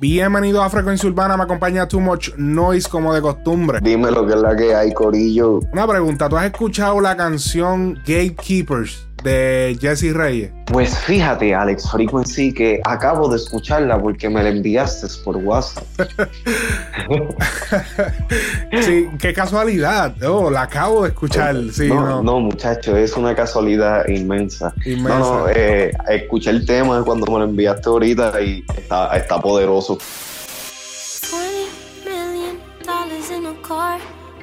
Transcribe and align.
Bienvenido 0.00 0.62
a 0.62 0.70
Frecuencia 0.70 1.08
Urbana, 1.08 1.36
me 1.36 1.42
acompaña 1.42 1.88
Too 1.88 1.98
Much 1.98 2.28
Noise 2.36 2.88
como 2.88 3.12
de 3.12 3.20
costumbre. 3.20 3.80
Dime 3.82 4.12
lo 4.12 4.24
que 4.24 4.34
es 4.34 4.40
la 4.40 4.54
que 4.54 4.72
hay, 4.72 4.94
Corillo. 4.94 5.58
Una 5.72 5.88
pregunta, 5.88 6.28
¿tú 6.28 6.36
has 6.36 6.44
escuchado 6.44 7.00
la 7.00 7.16
canción 7.16 7.94
Gatekeepers? 8.06 9.07
De 9.22 9.76
Jesse 9.80 10.12
Reyes? 10.12 10.50
Pues 10.66 10.96
fíjate, 10.98 11.54
Alex 11.54 11.90
Frequency, 11.90 12.52
que 12.52 12.80
acabo 12.84 13.28
de 13.28 13.36
escucharla 13.36 14.00
porque 14.00 14.28
me 14.28 14.42
la 14.42 14.50
enviaste 14.50 15.06
por 15.24 15.36
WhatsApp. 15.38 15.84
sí, 18.82 19.08
qué 19.18 19.32
casualidad. 19.32 20.22
Oh, 20.22 20.50
la 20.50 20.62
acabo 20.62 21.02
de 21.02 21.08
escuchar. 21.08 21.56
Sí, 21.72 21.88
no, 21.88 22.22
no, 22.22 22.40
muchacho, 22.40 22.96
es 22.96 23.16
una 23.16 23.34
casualidad 23.34 24.06
inmensa. 24.08 24.74
inmensa. 24.84 25.18
No, 25.18 25.38
no, 25.40 25.48
eh, 25.48 25.92
escuché 26.08 26.50
el 26.50 26.66
tema 26.66 27.02
cuando 27.02 27.30
me 27.32 27.38
lo 27.38 27.44
enviaste 27.44 27.88
ahorita 27.88 28.40
y 28.40 28.64
está, 28.76 29.16
está 29.16 29.40
poderoso. 29.40 29.98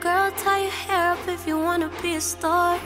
Girl, 0.05 0.29
tie 0.37 0.61
your 0.61 0.69
hair 0.69 1.13
up 1.13 1.27
if 1.27 1.47
you 1.47 1.57
wanna 1.57 1.89
be 2.03 2.13
a 2.13 2.21
star. 2.21 2.79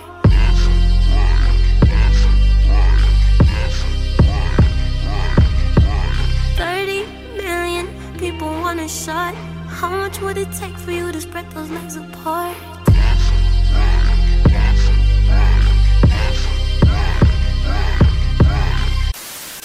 30 6.59 7.05
million 7.37 7.87
people 8.19 8.49
want 8.49 8.81
a 8.81 8.89
shot. 8.89 9.33
How 9.79 9.89
much 9.95 10.19
would 10.19 10.37
it 10.37 10.51
take 10.51 10.75
for 10.75 10.91
you 10.91 11.09
to 11.09 11.21
spread 11.21 11.49
those 11.51 11.69
legs 11.69 11.95
apart? 11.95 12.78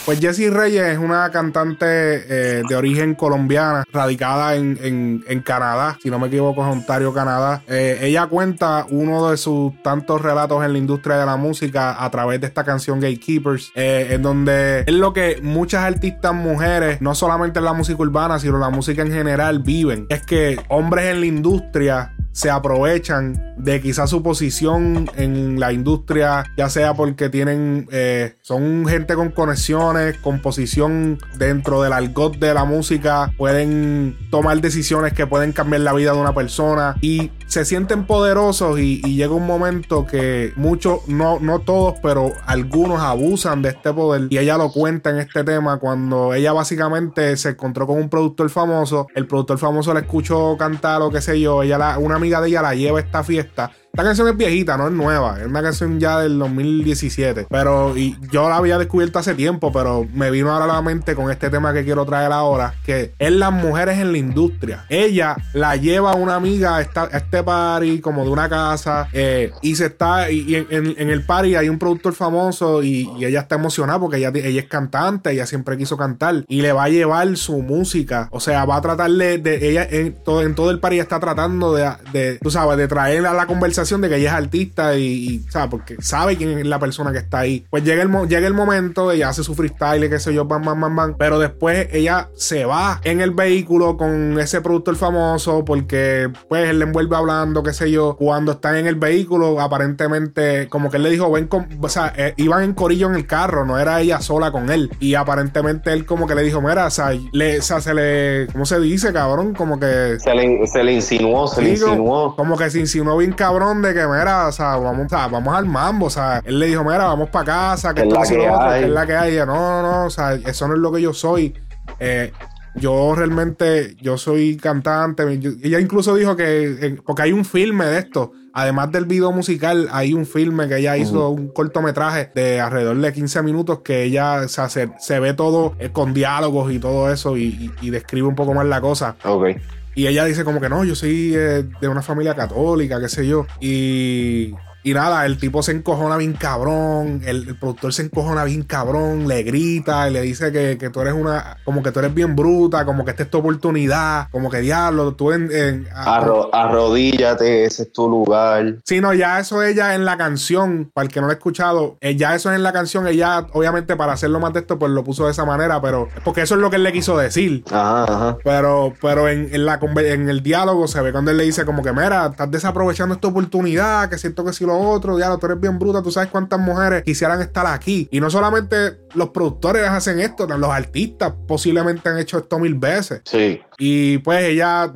Pues 0.05 0.21
Jessie 0.21 0.51
Reyes 0.51 0.83
es 0.83 0.99
una 0.99 1.31
cantante 1.31 1.87
eh, 1.89 2.63
de 2.69 2.77
origen 2.77 3.15
colombiana, 3.15 3.85
radicada 3.91 4.55
en, 4.55 5.43
Canadá, 5.43 5.97
si 6.03 6.11
no 6.11 6.19
me 6.19 6.27
equivoco 6.27 6.63
es 6.63 6.71
Ontario, 6.71 7.15
Canadá. 7.15 7.63
Eh, 7.69 8.01
ella 8.03 8.27
cuenta 8.27 8.87
uno 8.91 9.31
de 9.31 9.39
sus 9.39 9.73
tantos 9.83 10.21
relatos 10.21 10.63
en 10.63 10.73
la 10.73 10.79
industria 10.79 11.17
de 11.17 11.25
la 11.25 11.37
música 11.37 12.05
a 12.05 12.11
través 12.11 12.39
de 12.43 12.49
esta 12.49 12.65
canción 12.65 13.01
Gatekeepers, 13.01 13.73
eh, 13.75 14.09
en 14.11 14.21
donde 14.21 14.81
es 14.81 14.95
lo 14.95 15.15
que 15.15 15.41
muchas 15.43 15.85
artistas 15.85 16.35
mujeres, 16.35 17.01
no 17.01 17.15
solamente 17.15 17.61
en 17.61 17.65
la 17.65 17.73
música 17.73 18.03
urbana, 18.03 18.39
sino 18.39 18.57
en 18.57 18.61
la 18.61 18.71
música 18.71 19.01
en 19.01 19.11
general, 19.11 19.61
viven. 19.61 20.07
Es 20.11 20.25
que 20.27 20.59
hombres 20.69 21.07
en 21.07 21.21
la 21.21 21.27
industria 21.27 22.15
se 22.35 22.51
aprovechan 22.51 23.55
de 23.57 23.81
quizás 23.81 24.11
su 24.11 24.23
posición 24.23 25.09
en 25.15 25.61
la 25.61 25.73
industria, 25.73 26.45
ya 26.57 26.69
sea 26.69 26.93
porque 26.93 27.29
tienen, 27.31 27.87
eh, 27.93 28.35
son 28.43 28.87
gente 28.87 29.15
con 29.15 29.31
conexiones, 29.31 30.19
con 30.19 30.43
posición 30.43 31.19
dentro 31.39 31.81
del 31.81 31.93
argot 31.93 32.37
de 32.37 32.53
la 32.53 32.65
música, 32.65 33.31
pueden 33.39 34.17
tomar 34.31 34.61
decisiones 34.61 35.13
que 35.13 35.29
pueden 35.29 35.53
cambiar 35.53 35.83
la 35.83 35.93
vida 35.93 36.13
de 36.13 36.19
una 36.19 36.35
persona 36.35 36.97
y 37.01 37.31
se 37.55 37.65
sienten 37.65 38.05
poderosos 38.05 38.81
y, 38.81 39.01
llega 39.15 39.33
un 39.33 39.47
momento 39.47 40.07
que 40.07 40.53
muchos, 40.57 41.07
no, 41.07 41.39
no 41.39 41.61
todos, 41.61 41.95
pero 42.03 42.33
algunos 42.47 43.01
abusan 43.01 43.63
de 43.63 43.69
este 43.69 43.93
poder. 43.93 44.27
Y 44.29 44.39
ella 44.39 44.59
lo 44.59 44.73
cuenta 44.73 45.11
en 45.11 45.21
este 45.21 45.45
tema 45.45 45.77
cuando 45.77 46.35
ella 46.35 46.53
básicamente 46.53 47.37
se 47.37 47.51
encontró 47.51 47.87
con 47.87 47.99
un 47.99 48.09
productor 48.09 48.51
famoso, 48.51 49.07
el 49.15 49.29
productor 49.29 49.59
famoso 49.59 49.95
la 49.95 50.01
escuchó 50.01 50.57
cantar 50.59 51.01
o 51.03 51.13
qué 51.13 51.21
sé 51.21 51.41
yo, 51.41 51.63
ella 51.63 51.79
la, 51.79 51.99
una 51.99 52.17
amiga 52.17 52.41
de 52.41 52.49
ella 52.49 52.61
la 52.61 52.75
lleva 52.75 52.99
a 52.99 53.03
esta 53.03 53.23
fiesta 53.23 53.71
esta 53.95 54.03
canción 54.03 54.27
es 54.27 54.37
viejita, 54.37 54.77
no 54.77 54.89
es 54.89 54.93
nueva. 54.93 55.39
Es 55.41 55.47
una 55.47 55.63
canción 55.63 56.01
ya 56.01 56.19
del 56.19 56.37
2017. 56.37 57.47
Pero 57.49 57.97
y 57.97 58.17
yo 58.33 58.49
la 58.49 58.57
había 58.57 58.77
descubierto 58.77 59.21
hace 59.21 59.37
tiempo, 59.37 59.73
pero 59.73 60.05
me 60.13 60.33
vino 60.33 60.51
ahora 60.51 60.65
a 60.65 60.67
la 60.67 60.83
mente 60.83 61.15
con 61.15 61.31
este 61.31 61.49
tema 61.49 61.73
que 61.73 61.85
quiero 61.85 62.05
traer 62.05 62.33
ahora, 62.33 62.75
que 62.85 63.15
es 63.17 63.31
las 63.31 63.53
mujeres 63.53 64.01
en 64.01 64.11
la 64.11 64.19
industria. 64.19 64.85
Ella 64.89 65.37
la 65.53 65.77
lleva 65.77 66.11
a 66.11 66.17
una 66.17 66.35
amiga 66.35 66.79
a, 66.79 66.81
este 66.81 67.45
party 67.45 68.01
como 68.01 68.25
de 68.25 68.31
una 68.31 68.49
casa 68.49 69.07
eh, 69.13 69.53
y 69.63 69.77
se 69.77 69.87
está, 69.87 70.29
y, 70.29 70.57
en, 70.57 70.97
el 70.99 71.25
party 71.25 71.55
hay 71.55 71.69
un 71.69 71.79
productor 71.79 72.15
famoso 72.15 72.83
y, 72.83 73.09
ella 73.25 73.43
está 73.43 73.55
emocionada 73.55 74.01
porque 74.01 74.17
ella, 74.17 74.33
ella, 74.35 74.61
es 74.61 74.69
cantante, 74.69 75.31
ella 75.31 75.47
siempre 75.47 75.79
quiso 75.79 75.97
cantar 75.97 76.45
y 76.49 76.63
le 76.63 76.73
va 76.73 76.85
a 76.85 76.89
llevar 76.89 77.37
su 77.37 77.63
música. 77.63 78.29
O 78.33 78.41
sea, 78.41 78.65
va 78.65 78.75
a 78.75 78.81
tratar 78.81 79.09
de, 79.13 79.41
ella 79.63 79.87
en 79.89 80.17
todo, 80.25 80.43
en 80.43 80.57
todo 80.57 80.73
el 80.73 80.81
party 80.81 80.99
está 80.99 81.21
tratando 81.21 81.73
de, 81.75 81.89
de, 82.13 82.39
tú 82.43 82.51
sabes, 82.51 82.77
de 82.77 82.89
traer 82.89 83.25
a 83.25 83.33
la 83.33 83.47
conversación 83.47 83.84
de 83.85 84.09
que 84.09 84.17
ella 84.17 84.31
es 84.31 84.35
artista 84.35 84.97
y, 84.97 85.41
¿sabes? 85.51 85.71
Porque 85.71 85.97
sabe 86.01 86.37
quién 86.37 86.59
es 86.59 86.67
la 86.67 86.79
persona 86.79 87.13
que 87.13 87.19
está 87.19 87.41
ahí. 87.41 87.65
Pues 87.71 87.85
llega 87.85 88.03
el, 88.03 88.11
llega 88.29 88.47
el 88.47 88.55
momento, 88.55 89.13
ella 89.13 89.29
hace 89.29 89.45
su 89.45 89.55
freestyle 89.55 90.05
y 90.05 90.09
qué 90.09 90.19
sé 90.19 90.35
yo, 90.35 90.45
bam, 90.45 90.63
bam, 90.63 90.81
bam, 90.81 90.97
bam. 90.97 91.15
Pero 91.19 91.39
después 91.39 91.89
ella 91.93 92.29
se 92.37 92.65
va 92.65 93.01
en 93.05 93.21
el 93.21 93.31
vehículo 93.31 93.97
con 93.97 94.39
ese 94.41 94.61
productor 94.61 94.97
famoso 94.97 95.65
porque, 95.65 96.31
pues, 96.49 96.69
él 96.69 96.79
le 96.79 96.87
envuelve 96.87 97.17
hablando, 97.17 97.63
qué 97.63 97.73
sé 97.73 97.91
yo. 97.91 98.17
Cuando 98.17 98.53
están 98.53 98.77
en 98.77 98.87
el 98.87 98.97
vehículo, 98.97 99.61
aparentemente, 99.61 100.69
como 100.69 100.91
que 100.91 100.97
él 100.97 101.03
le 101.03 101.11
dijo, 101.11 101.31
ven 101.31 101.47
con, 101.47 101.69
o 101.81 101.89
sea, 101.89 102.13
eh, 102.17 102.35
iban 102.37 102.63
en 102.63 102.75
corillo 102.75 103.09
en 103.09 103.15
el 103.15 103.27
carro, 103.27 103.65
no 103.65 103.79
era 103.79 104.01
ella 104.01 104.21
sola 104.21 104.51
con 104.51 104.71
él. 104.71 104.91
Y 105.01 105.15
aparentemente 105.15 105.93
él 105.93 106.07
como 106.07 106.27
que 106.27 106.35
le 106.35 106.43
dijo, 106.43 106.61
mira, 106.61 106.87
o 106.87 106.91
sea, 106.91 107.13
le, 107.33 107.61
se 107.63 107.95
le, 107.95 108.47
¿cómo 108.53 108.67
se 108.67 108.81
dice, 108.81 109.13
cabrón? 109.13 109.55
Como 109.55 109.79
que... 109.79 110.19
Se 110.19 110.35
le, 110.35 110.67
se 110.67 110.83
le 110.83 110.93
insinuó, 110.93 111.47
se 111.49 111.63
le 111.63 111.71
insinuó. 111.71 112.35
Como 112.37 112.57
que 112.57 112.71
se 112.71 112.81
insinuó 112.81 113.17
bien 113.19 113.33
cabrón 113.33 113.74
de 113.83 113.95
que, 113.95 114.07
mira, 114.07 114.49
o 114.49 114.53
sea, 114.53 114.77
vamos, 114.77 115.07
vamos 115.11 115.55
al 115.55 115.67
mambo, 115.67 116.07
o 116.07 116.11
sea, 116.11 116.41
él 116.45 116.59
le 116.59 116.67
dijo, 116.67 116.85
mira, 116.85 117.05
vamos 117.05 117.31
para 117.31 117.45
casa, 117.45 117.95
que 117.95 118.03
es 118.03 118.13
la 118.13 118.23
que, 118.23 118.47
hay. 118.47 118.85
es 118.85 118.91
la 118.91 119.07
que 119.07 119.15
hay. 119.15 119.37
no, 119.39 119.47
no, 119.47 119.83
no, 119.83 120.05
o 120.07 120.11
sea, 120.11 120.35
eso 120.35 120.69
no 120.69 120.75
es 120.75 120.81
lo 120.81 120.93
que 120.93 121.03
yo 121.03 121.13
soy. 121.13 121.55
Eh, 121.99 122.33
yo 122.77 123.15
realmente, 123.15 123.97
yo 124.01 124.19
soy 124.19 124.57
cantante. 124.57 125.23
ella 125.63 125.79
incluso 125.79 126.15
dijo 126.17 126.37
que, 126.37 126.99
porque 127.07 127.23
hay 127.23 127.33
un 127.33 127.45
filme 127.45 127.85
de 127.87 127.99
esto, 127.99 128.33
además 128.53 128.91
del 128.91 129.05
video 129.05 129.31
musical, 129.31 129.89
hay 129.93 130.13
un 130.13 130.27
filme 130.27 130.67
que 130.69 130.79
ella 130.79 130.97
hizo, 130.97 131.29
un 131.31 131.49
cortometraje 131.49 132.31
de 132.35 132.61
alrededor 132.61 132.97
de 132.97 133.13
15 133.13 133.43
minutos 133.43 133.81
que 133.81 134.03
ella, 134.03 134.43
o 134.45 134.49
sea, 134.49 134.69
se, 134.69 135.21
ve 135.21 135.35
todo 135.35 135.75
eh, 135.79 135.91
con 135.93 136.15
diálogos 136.15 136.73
y 136.73 136.81
todo 136.81 137.13
eso 137.13 137.37
y, 137.37 137.71
y, 137.81 137.91
describe 137.91 138.27
un 138.27 138.35
poco 138.35 138.55
más 138.55 138.67
la 138.67 138.81
cosa. 138.81 139.15
Ok. 139.25 139.47
Y 139.95 140.07
ella 140.07 140.25
dice 140.25 140.45
como 140.45 140.61
que 140.61 140.69
no, 140.69 140.85
yo 140.85 140.95
soy 140.95 141.35
eh, 141.35 141.65
de 141.81 141.89
una 141.89 142.03
familia 142.03 142.35
católica, 142.35 143.01
qué 143.01 143.09
sé 143.09 143.27
yo. 143.27 143.47
Y 143.61 144.55
y 144.85 144.93
nada, 144.93 145.25
el 145.25 145.39
tipo 145.39 145.63
se 145.63 145.73
encojona 145.73 146.19
bien 146.19 146.35
cabrón, 146.35 147.23
el, 147.25 147.57
productor 147.57 147.95
se 147.95 148.03
encojona 148.03 148.45
bien 148.45 148.65
cabrón, 148.65 149.27
le 149.27 149.43
grita 149.43 150.07
y 150.11 150.13
le 150.13 150.21
dice 150.21 150.53
que, 150.53 150.91
tú 150.91 151.01
eres 151.01 151.15
una, 151.15 151.57
como 151.65 151.83
que 151.83 151.91
tú 151.91 152.01
eres 152.01 152.13
bien 152.13 152.37
bruta, 152.37 152.85
como 152.85 153.03
que 153.03 153.13
esta 153.13 153.23
es 153.23 153.31
tu 153.31 153.39
oportunidad, 153.39 154.29
como 154.31 154.51
que 154.51 154.59
diablo, 154.59 155.15
tú 155.15 155.33
en... 155.33 155.89
arrodíllate, 155.95 157.65
ese 157.65 157.85
es 157.85 157.93
tu 157.93 158.11
lugar. 158.11 158.77
Sí, 158.85 159.01
no, 159.01 159.15
ya 159.15 159.41
eso 159.41 159.63
ella 159.63 159.95
en 159.95 160.05
la 160.05 160.19
canción, 160.19 160.91
para 160.93 161.07
el 161.07 161.11
que 161.11 161.21
no 161.23 161.29
lo 161.29 161.33
ha 161.33 161.37
escuchado, 161.37 161.97
eh, 162.03 162.15
ya 162.17 162.35
eso 162.35 162.51
es 162.51 162.57
en 162.57 162.63
la 162.63 162.75
canción, 162.75 163.09
ella 163.09 163.47
obviamente 163.55 163.97
para 163.97 164.13
hacerlo 164.13 164.39
más 164.39 164.53
de 164.53 164.61
esto, 164.61 164.79
pues 164.79 164.93
lo 164.93 165.03
puso 165.03 165.25
de 165.25 165.31
esa 165.31 165.47
manera, 165.47 165.81
pero 165.81 166.09
porque 166.25 166.43
eso 166.43 166.57
es 166.57 166.61
lo 166.61 166.69
que 166.69 166.77
él 166.77 166.83
le 166.83 166.93
quiso 166.93 167.17
decir. 167.17 167.65
Ajá, 167.71 168.05
ajá. 168.05 168.37
Pero, 168.45 168.93
pero 169.01 169.31
en, 169.31 169.49
en, 169.51 169.65
la, 169.65 169.81
en 169.81 170.29
el 170.29 170.43
diálogo 170.43 170.89
se 170.89 171.01
ve 171.01 171.11
cuando 171.11 171.31
él 171.31 171.39
le 171.39 171.45
dice 171.45 171.65
como 171.65 171.83
que, 171.83 171.93
mira, 171.95 172.27
estás 172.27 172.51
desaprovechando 172.51 173.15
esta 173.15 173.29
oportunidad, 173.29 174.11
que 174.11 174.19
siento 174.19 174.45
que 174.45 174.53
si 174.53 174.67
lo 174.67 174.74
otro, 174.79 175.19
ya 175.19 175.37
tú 175.37 175.47
eres 175.47 175.61
bien 175.61 175.79
bruta, 175.79 176.03
tú 176.03 176.11
sabes 176.11 176.31
cuántas 176.31 176.61
mujeres 176.61 177.03
quisieran 177.03 177.41
estar 177.41 177.67
aquí. 177.67 178.09
Y 178.11 178.21
no 178.21 178.31
solamente 178.31 179.01
los 179.15 179.31
productores 179.31 179.89
hacen 179.89 180.21
esto, 180.21 180.47
los 180.47 180.71
artistas 180.71 181.33
posiblemente 181.47 182.09
han 182.09 182.19
hecho 182.19 182.39
esto 182.39 182.59
mil 182.59 182.75
veces. 182.75 183.23
Sí. 183.25 183.61
Y 183.79 184.19
pues 184.19 184.45
ella 184.45 184.93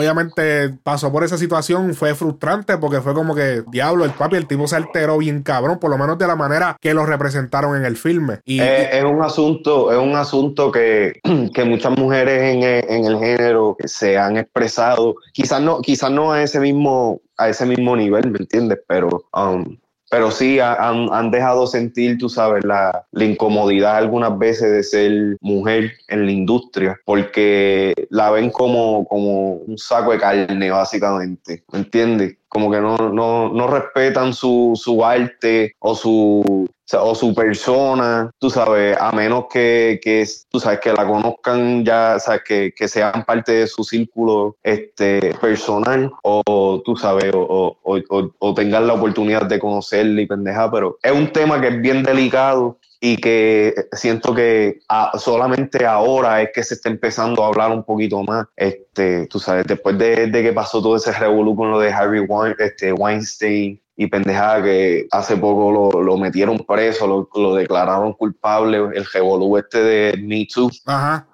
obviamente 0.00 0.70
pasó 0.82 1.12
por 1.12 1.24
esa 1.24 1.38
situación, 1.38 1.94
fue 1.94 2.14
frustrante 2.14 2.78
porque 2.78 3.00
fue 3.00 3.14
como 3.14 3.34
que, 3.34 3.62
diablo, 3.70 4.04
el 4.04 4.12
papi, 4.12 4.36
el 4.36 4.46
tipo 4.46 4.66
se 4.66 4.76
alteró 4.76 5.18
bien 5.18 5.42
cabrón, 5.42 5.78
por 5.78 5.90
lo 5.90 5.98
menos 5.98 6.18
de 6.18 6.26
la 6.26 6.36
manera 6.36 6.76
que 6.80 6.94
lo 6.94 7.06
representaron 7.06 7.76
en 7.76 7.84
el 7.84 7.96
filme. 7.96 8.40
Y, 8.44 8.60
es, 8.60 9.04
un 9.04 9.22
asunto, 9.22 9.92
es 9.92 9.98
un 9.98 10.16
asunto 10.16 10.72
que, 10.72 11.12
que 11.54 11.64
muchas 11.64 11.96
mujeres 11.98 12.54
en 12.54 12.62
el, 12.62 12.84
en 12.88 13.04
el, 13.04 13.18
género 13.18 13.76
se 13.84 14.18
han 14.18 14.36
expresado, 14.36 15.14
quizás 15.32 15.60
no, 15.60 15.80
quizás 15.80 16.10
no 16.10 16.32
a 16.32 16.42
ese 16.42 16.58
mismo 16.58 17.20
a 17.40 17.48
ese 17.48 17.64
mismo 17.64 17.96
nivel, 17.96 18.30
¿me 18.30 18.38
entiendes? 18.38 18.80
Pero, 18.86 19.24
um, 19.32 19.78
pero 20.10 20.32
sí 20.32 20.58
han, 20.58 21.08
han, 21.12 21.30
dejado 21.30 21.68
sentir, 21.68 22.18
tú 22.18 22.28
sabes, 22.28 22.64
la, 22.64 23.06
la, 23.12 23.24
incomodidad 23.24 23.96
algunas 23.96 24.36
veces 24.36 24.72
de 24.72 24.82
ser 24.82 25.36
mujer 25.40 25.92
en 26.08 26.26
la 26.26 26.32
industria, 26.32 26.98
porque 27.04 27.94
la 28.10 28.32
ven 28.32 28.50
como, 28.50 29.06
como 29.06 29.52
un 29.52 29.78
saco 29.78 30.10
de 30.10 30.18
carne, 30.18 30.70
básicamente, 30.70 31.62
¿me 31.72 31.78
entiendes? 31.78 32.36
Como 32.48 32.72
que 32.72 32.80
no, 32.80 32.96
no, 32.96 33.50
no 33.50 33.66
respetan 33.68 34.34
su, 34.34 34.72
su 34.74 35.04
arte 35.04 35.76
o 35.78 35.94
su, 35.94 36.68
o 36.94 37.14
su 37.14 37.34
persona, 37.34 38.30
tú 38.38 38.50
sabes, 38.50 38.96
a 39.00 39.12
menos 39.12 39.44
que, 39.52 40.00
que, 40.02 40.26
tú 40.50 40.58
sabes, 40.58 40.80
que 40.80 40.92
la 40.92 41.06
conozcan 41.06 41.84
ya, 41.84 42.18
sabes, 42.18 42.42
que, 42.46 42.74
que 42.76 42.88
sean 42.88 43.24
parte 43.24 43.52
de 43.52 43.66
su 43.66 43.84
círculo 43.84 44.56
este, 44.62 45.34
personal, 45.40 46.10
o 46.22 46.82
tú 46.84 46.96
sabes, 46.96 47.32
o, 47.34 47.76
o, 47.82 48.30
o, 48.38 48.54
tengan 48.54 48.86
la 48.86 48.94
oportunidad 48.94 49.46
de 49.46 49.58
conocerle 49.58 50.22
y 50.22 50.26
pendeja, 50.26 50.70
pero 50.70 50.98
es 51.02 51.12
un 51.12 51.32
tema 51.32 51.60
que 51.60 51.68
es 51.68 51.80
bien 51.80 52.02
delicado 52.02 52.78
y 53.00 53.16
que 53.16 53.74
siento 53.92 54.34
que 54.34 54.80
solamente 55.18 55.86
ahora 55.86 56.42
es 56.42 56.50
que 56.54 56.62
se 56.62 56.74
está 56.74 56.90
empezando 56.90 57.42
a 57.42 57.46
hablar 57.46 57.72
un 57.72 57.82
poquito 57.82 58.22
más. 58.22 58.46
Este, 58.56 59.26
tú 59.26 59.38
sabes, 59.38 59.64
después 59.66 59.96
de, 59.96 60.30
que 60.30 60.52
pasó 60.52 60.82
todo 60.82 60.96
ese 60.96 61.12
revolú 61.12 61.56
con 61.56 61.70
lo 61.70 61.80
de 61.80 61.90
Harry 61.90 62.26
este, 62.58 62.92
Weinstein 62.92 63.80
y 64.00 64.06
pendejada 64.06 64.62
que 64.62 65.06
hace 65.10 65.36
poco 65.36 65.92
lo, 65.92 66.16
metieron 66.16 66.56
preso, 66.60 67.28
lo, 67.34 67.54
declararon 67.54 68.14
culpable, 68.14 68.78
el 68.94 69.04
revolú 69.04 69.58
este 69.58 69.84
de 69.84 70.16
Me 70.16 70.46
Too. 70.46 70.70
Ajá. 70.86 71.26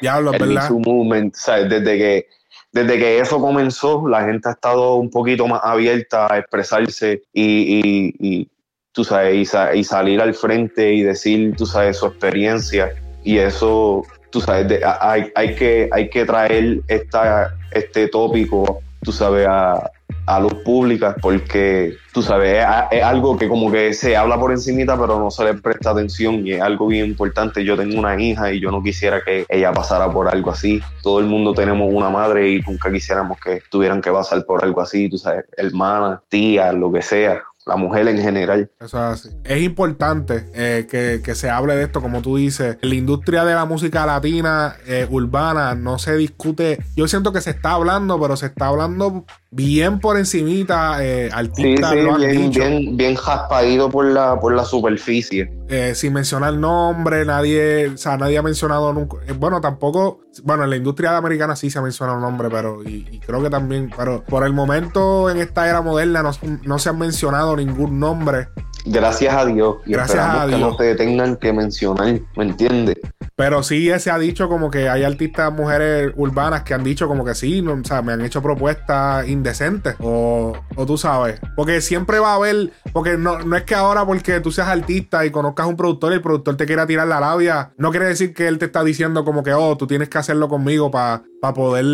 Diablo, 0.00 0.32
el 0.32 0.46
Me 0.46 0.60
Too 0.66 0.78
Movement, 0.78 1.34
¿sabes? 1.34 1.68
Desde 1.68 1.98
que 1.98 2.26
desde 2.72 2.98
que 2.98 3.18
eso 3.18 3.38
comenzó, 3.38 4.08
la 4.08 4.24
gente 4.24 4.48
ha 4.48 4.52
estado 4.52 4.94
un 4.94 5.10
poquito 5.10 5.46
más 5.46 5.60
abierta 5.62 6.32
a 6.32 6.38
expresarse 6.38 7.22
y, 7.34 8.48
tú 8.92 9.04
sabes, 9.04 9.52
y, 9.74 9.84
salir 9.84 10.22
al 10.22 10.32
frente 10.32 10.94
y 10.94 11.02
decir, 11.02 11.54
tú 11.54 11.66
sabes, 11.66 11.98
su 11.98 12.06
experiencia. 12.06 12.94
Y 13.22 13.36
eso, 13.36 14.06
tú 14.30 14.40
sabes, 14.40 14.80
hay, 15.02 15.30
hay, 15.34 15.54
que, 15.54 15.90
hay 15.92 16.08
que 16.08 16.24
traer 16.24 16.80
esta, 16.88 17.54
este 17.72 18.08
tópico, 18.08 18.80
tú 19.02 19.12
sabes, 19.12 19.46
a, 19.46 19.90
a 20.26 20.40
luz 20.40 20.54
pública 20.64 21.16
porque, 21.20 21.96
tú 22.12 22.22
sabes, 22.22 22.64
es, 22.90 23.02
algo 23.02 23.36
que 23.36 23.48
como 23.48 23.70
que 23.70 23.92
se 23.94 24.16
habla 24.16 24.38
por 24.38 24.52
encimita 24.52 24.98
pero 24.98 25.18
no 25.18 25.30
se 25.30 25.44
le 25.44 25.54
presta 25.54 25.90
atención 25.90 26.46
y 26.46 26.52
es 26.52 26.62
algo 26.62 26.86
bien 26.86 27.06
importante. 27.06 27.64
Yo 27.64 27.76
tengo 27.76 27.98
una 27.98 28.20
hija 28.20 28.52
y 28.52 28.60
yo 28.60 28.70
no 28.70 28.82
quisiera 28.82 29.22
que 29.22 29.46
ella 29.48 29.72
pasara 29.72 30.10
por 30.10 30.28
algo 30.28 30.50
así. 30.50 30.80
Todo 31.02 31.20
el 31.20 31.26
mundo 31.26 31.54
tenemos 31.54 31.92
una 31.92 32.10
madre 32.10 32.50
y 32.50 32.60
nunca 32.60 32.90
quisiéramos 32.90 33.38
que 33.40 33.62
tuvieran 33.70 34.00
que 34.00 34.10
pasar 34.10 34.44
por 34.44 34.64
algo 34.64 34.80
así, 34.80 35.08
tú 35.08 35.18
sabes, 35.18 35.44
hermana, 35.56 36.22
tía, 36.28 36.72
lo 36.72 36.92
que 36.92 37.02
sea 37.02 37.42
la 37.66 37.76
mujer 37.76 38.08
en 38.08 38.18
general. 38.18 38.70
Eso 38.80 38.98
es 38.98 39.26
así. 39.26 39.28
Es 39.44 39.62
importante 39.62 40.50
eh, 40.54 41.20
que, 41.22 41.34
se 41.34 41.50
hable 41.50 41.76
de 41.76 41.84
esto, 41.84 42.00
como 42.00 42.22
tú 42.22 42.36
dices. 42.36 42.78
La 42.80 42.94
industria 42.94 43.44
de 43.44 43.54
la 43.54 43.64
música 43.64 44.06
latina 44.06 44.76
eh, 44.86 45.06
urbana 45.08 45.74
no 45.74 45.98
se 45.98 46.16
discute. 46.16 46.82
Yo 46.96 47.06
siento 47.06 47.32
que 47.32 47.40
se 47.40 47.50
está 47.50 47.72
hablando, 47.72 48.20
pero 48.20 48.36
se 48.36 48.46
está 48.46 48.66
hablando 48.66 49.24
bien 49.50 49.98
por 49.98 50.16
encimita, 50.16 51.04
eh, 51.04 51.28
artistas 51.32 51.90
sí, 51.90 51.96
bien, 51.96 52.50
Bien, 52.50 52.96
bien 52.96 53.14
jaspadito 53.16 53.90
por 53.90 54.04
la, 54.06 54.38
por 54.38 54.54
la 54.54 54.64
superficie. 54.64 55.52
Eh, 55.68 55.94
sin 55.94 56.12
mencionar 56.12 56.54
nombre, 56.54 57.24
nadie, 57.24 57.88
o 57.88 57.96
sea, 57.96 58.16
nadie 58.16 58.38
ha 58.38 58.42
mencionado 58.42 58.92
nunca. 58.92 59.18
Eh, 59.26 59.32
bueno, 59.32 59.60
tampoco, 59.60 60.20
bueno, 60.44 60.64
en 60.64 60.70
la 60.70 60.76
industria 60.76 61.16
americana 61.16 61.56
sí 61.56 61.70
se 61.70 61.78
ha 61.78 61.82
mencionado 61.82 62.20
nombre, 62.20 62.48
pero, 62.50 62.82
y, 62.84 63.20
creo 63.20 63.42
que 63.42 63.50
también, 63.50 63.90
pero 63.96 64.24
por 64.24 64.44
el 64.44 64.52
momento 64.52 65.30
en 65.30 65.38
esta 65.38 65.68
era 65.68 65.82
moderna 65.82 66.22
no, 66.22 66.30
no 66.64 66.78
se 66.78 66.88
han 66.88 66.98
mencionado 66.98 67.56
ningún 67.56 67.98
nombre 67.98 68.48
Gracias 68.84 69.34
a 69.34 69.44
Dios. 69.46 69.76
Y 69.86 69.92
Gracias 69.92 70.24
a 70.24 70.46
Dios. 70.46 70.58
que 70.58 70.64
no 70.64 70.76
te 70.76 70.94
tengan 70.94 71.36
que 71.36 71.52
mencionar, 71.52 72.20
¿me 72.36 72.44
entiendes? 72.44 72.96
Pero 73.36 73.62
sí 73.62 73.90
se 73.98 74.10
ha 74.10 74.18
dicho 74.18 74.48
como 74.48 74.70
que 74.70 74.88
hay 74.88 75.02
artistas 75.02 75.52
mujeres 75.52 76.12
urbanas 76.16 76.62
que 76.62 76.74
han 76.74 76.84
dicho 76.84 77.08
como 77.08 77.24
que 77.24 77.34
sí, 77.34 77.62
no, 77.62 77.74
o 77.74 77.84
sea, 77.84 78.02
me 78.02 78.12
han 78.12 78.20
hecho 78.22 78.42
propuestas 78.42 79.28
indecentes. 79.40 79.96
O, 80.00 80.52
o 80.76 80.86
tú 80.86 80.96
sabes. 80.96 81.40
Porque 81.56 81.80
siempre 81.80 82.18
va 82.18 82.32
a 82.32 82.36
haber. 82.36 82.72
Porque 82.92 83.16
no, 83.16 83.40
no 83.40 83.56
es 83.56 83.64
que 83.64 83.74
ahora 83.74 84.06
porque 84.06 84.40
tú 84.40 84.52
seas 84.52 84.68
artista 84.68 85.24
y 85.24 85.30
conozcas 85.30 85.66
un 85.66 85.76
productor 85.76 86.12
y 86.12 86.16
el 86.16 86.22
productor 86.22 86.56
te 86.56 86.66
quiera 86.66 86.86
tirar 86.86 87.08
la 87.08 87.20
labia, 87.20 87.72
no 87.76 87.90
quiere 87.90 88.06
decir 88.06 88.34
que 88.34 88.46
él 88.46 88.58
te 88.58 88.66
está 88.66 88.84
diciendo 88.84 89.24
como 89.24 89.42
que, 89.42 89.52
oh, 89.52 89.76
tú 89.76 89.86
tienes 89.86 90.08
que 90.08 90.18
hacerlo 90.18 90.48
conmigo 90.48 90.90
para 90.90 91.22
poder 91.54 91.84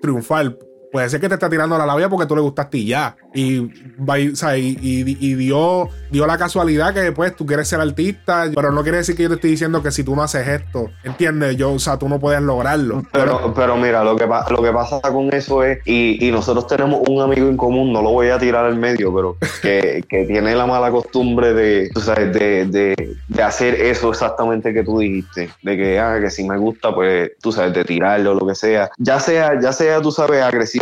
triunfar 0.00 0.56
Puede 0.92 1.08
ser 1.08 1.20
que 1.22 1.28
te 1.28 1.34
está 1.34 1.48
tirando 1.48 1.78
la 1.78 1.86
labia 1.86 2.10
porque 2.10 2.26
tú 2.26 2.36
le 2.36 2.42
gustaste 2.42 2.76
y 2.76 2.88
ya. 2.88 3.16
Y, 3.32 3.70
y, 3.96 5.34
dio, 5.34 5.88
dio 6.10 6.26
la 6.26 6.36
casualidad 6.36 6.92
que 6.92 7.00
después 7.00 7.34
tú 7.34 7.46
quieres 7.46 7.66
ser 7.66 7.80
artista, 7.80 8.44
pero 8.54 8.70
no 8.72 8.82
quiere 8.82 8.98
decir 8.98 9.16
que 9.16 9.22
yo 9.22 9.30
te 9.30 9.36
estoy 9.36 9.52
diciendo 9.52 9.82
que 9.82 9.90
si 9.90 10.04
tú 10.04 10.14
no 10.14 10.22
haces 10.22 10.46
esto, 10.46 10.90
¿entiendes? 11.02 11.56
Yo, 11.56 11.72
o 11.72 11.78
sea, 11.78 11.98
tú 11.98 12.10
no 12.10 12.20
puedes 12.20 12.42
lograrlo. 12.42 13.04
Pero, 13.10 13.54
pero 13.54 13.78
mira, 13.78 14.04
lo 14.04 14.16
que, 14.16 14.26
lo 14.26 14.62
que 14.62 14.70
pasa 14.70 15.00
con 15.00 15.32
eso 15.32 15.64
es, 15.64 15.78
y, 15.86 16.30
nosotros 16.30 16.66
tenemos 16.66 17.00
un 17.08 17.22
amigo 17.22 17.48
en 17.48 17.56
común, 17.56 17.92
no 17.92 18.02
lo 18.02 18.10
voy 18.10 18.28
a 18.28 18.38
tirar 18.38 18.66
al 18.66 18.76
medio, 18.76 19.14
pero 19.14 19.36
que, 19.62 20.04
tiene 20.28 20.54
la 20.54 20.66
mala 20.66 20.90
costumbre 20.90 21.54
de, 21.54 21.90
sabes, 22.00 22.34
de, 22.34 22.66
de, 22.66 23.42
hacer 23.42 23.74
eso 23.76 24.10
exactamente 24.10 24.74
que 24.74 24.84
tú 24.84 24.98
dijiste, 24.98 25.48
de 25.62 25.76
que, 25.76 25.98
ah, 25.98 26.18
que 26.20 26.30
si 26.30 26.46
me 26.46 26.58
gusta, 26.58 26.94
pues 26.94 27.32
tú 27.40 27.50
sabes, 27.50 27.72
de 27.72 27.84
tirarlo 27.84 28.32
o 28.32 28.34
lo 28.34 28.46
que 28.46 28.54
sea. 28.54 28.90
Ya 28.98 29.18
sea, 29.20 29.58
ya 29.58 29.72
sea, 29.72 30.02
tú 30.02 30.12
sabes, 30.12 30.42
agresivo 30.42 30.81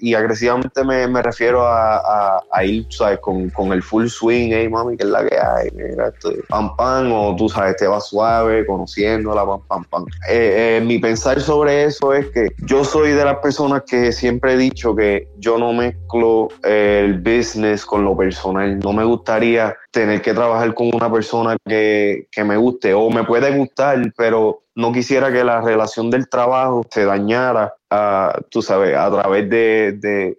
y 0.00 0.14
agresivamente 0.14 0.84
me, 0.84 1.22
refiero 1.22 1.66
a, 1.66 2.42
ir, 2.64 2.86
¿sabes? 2.90 3.18
Con, 3.20 3.72
el 3.72 3.82
full 3.82 4.06
swing, 4.06 4.50
hey 4.52 4.68
mami, 4.68 4.96
que 4.96 5.04
es 5.04 5.10
la 5.10 5.26
que 5.26 5.36
hay, 5.36 5.70
mira, 5.72 6.08
esto, 6.08 6.30
pam 6.48 6.74
pam, 6.76 7.12
o 7.12 7.36
tú 7.36 7.48
sabes, 7.48 7.76
te 7.76 7.86
va 7.86 8.00
suave, 8.00 8.66
conociéndola, 8.66 9.44
pam 9.44 9.62
pam 9.68 9.84
pam. 9.84 10.04
Eh, 10.28 10.78
eh, 10.78 10.84
mi 10.84 10.98
pensar 10.98 11.40
sobre 11.40 11.84
eso 11.84 12.12
es 12.12 12.26
que 12.30 12.48
yo 12.66 12.84
soy 12.84 13.10
de 13.10 13.24
las 13.24 13.38
personas 13.38 13.82
que 13.86 14.12
siempre 14.12 14.54
he 14.54 14.56
dicho 14.56 14.94
que 14.94 15.28
yo 15.38 15.58
no 15.58 15.72
mezclo 15.72 16.48
el 16.62 17.20
business 17.20 17.84
con 17.84 18.04
lo 18.04 18.16
personal. 18.16 18.78
No 18.78 18.92
me 18.92 19.04
gustaría 19.04 19.76
tener 19.90 20.22
que 20.22 20.34
trabajar 20.34 20.74
con 20.74 20.90
una 20.94 21.10
persona 21.10 21.56
que, 21.66 22.28
que 22.30 22.44
me 22.44 22.56
guste 22.56 22.94
o 22.94 23.10
me 23.10 23.24
puede 23.24 23.56
gustar, 23.56 24.12
pero 24.16 24.62
no 24.78 24.92
quisiera 24.92 25.32
que 25.32 25.42
la 25.42 25.60
relación 25.60 26.08
del 26.08 26.28
trabajo 26.28 26.86
se 26.88 27.04
dañara, 27.04 27.74
a, 27.90 28.38
tú 28.48 28.62
sabes, 28.62 28.96
a 28.96 29.10
través 29.10 29.50
de, 29.50 29.98
de 29.98 30.38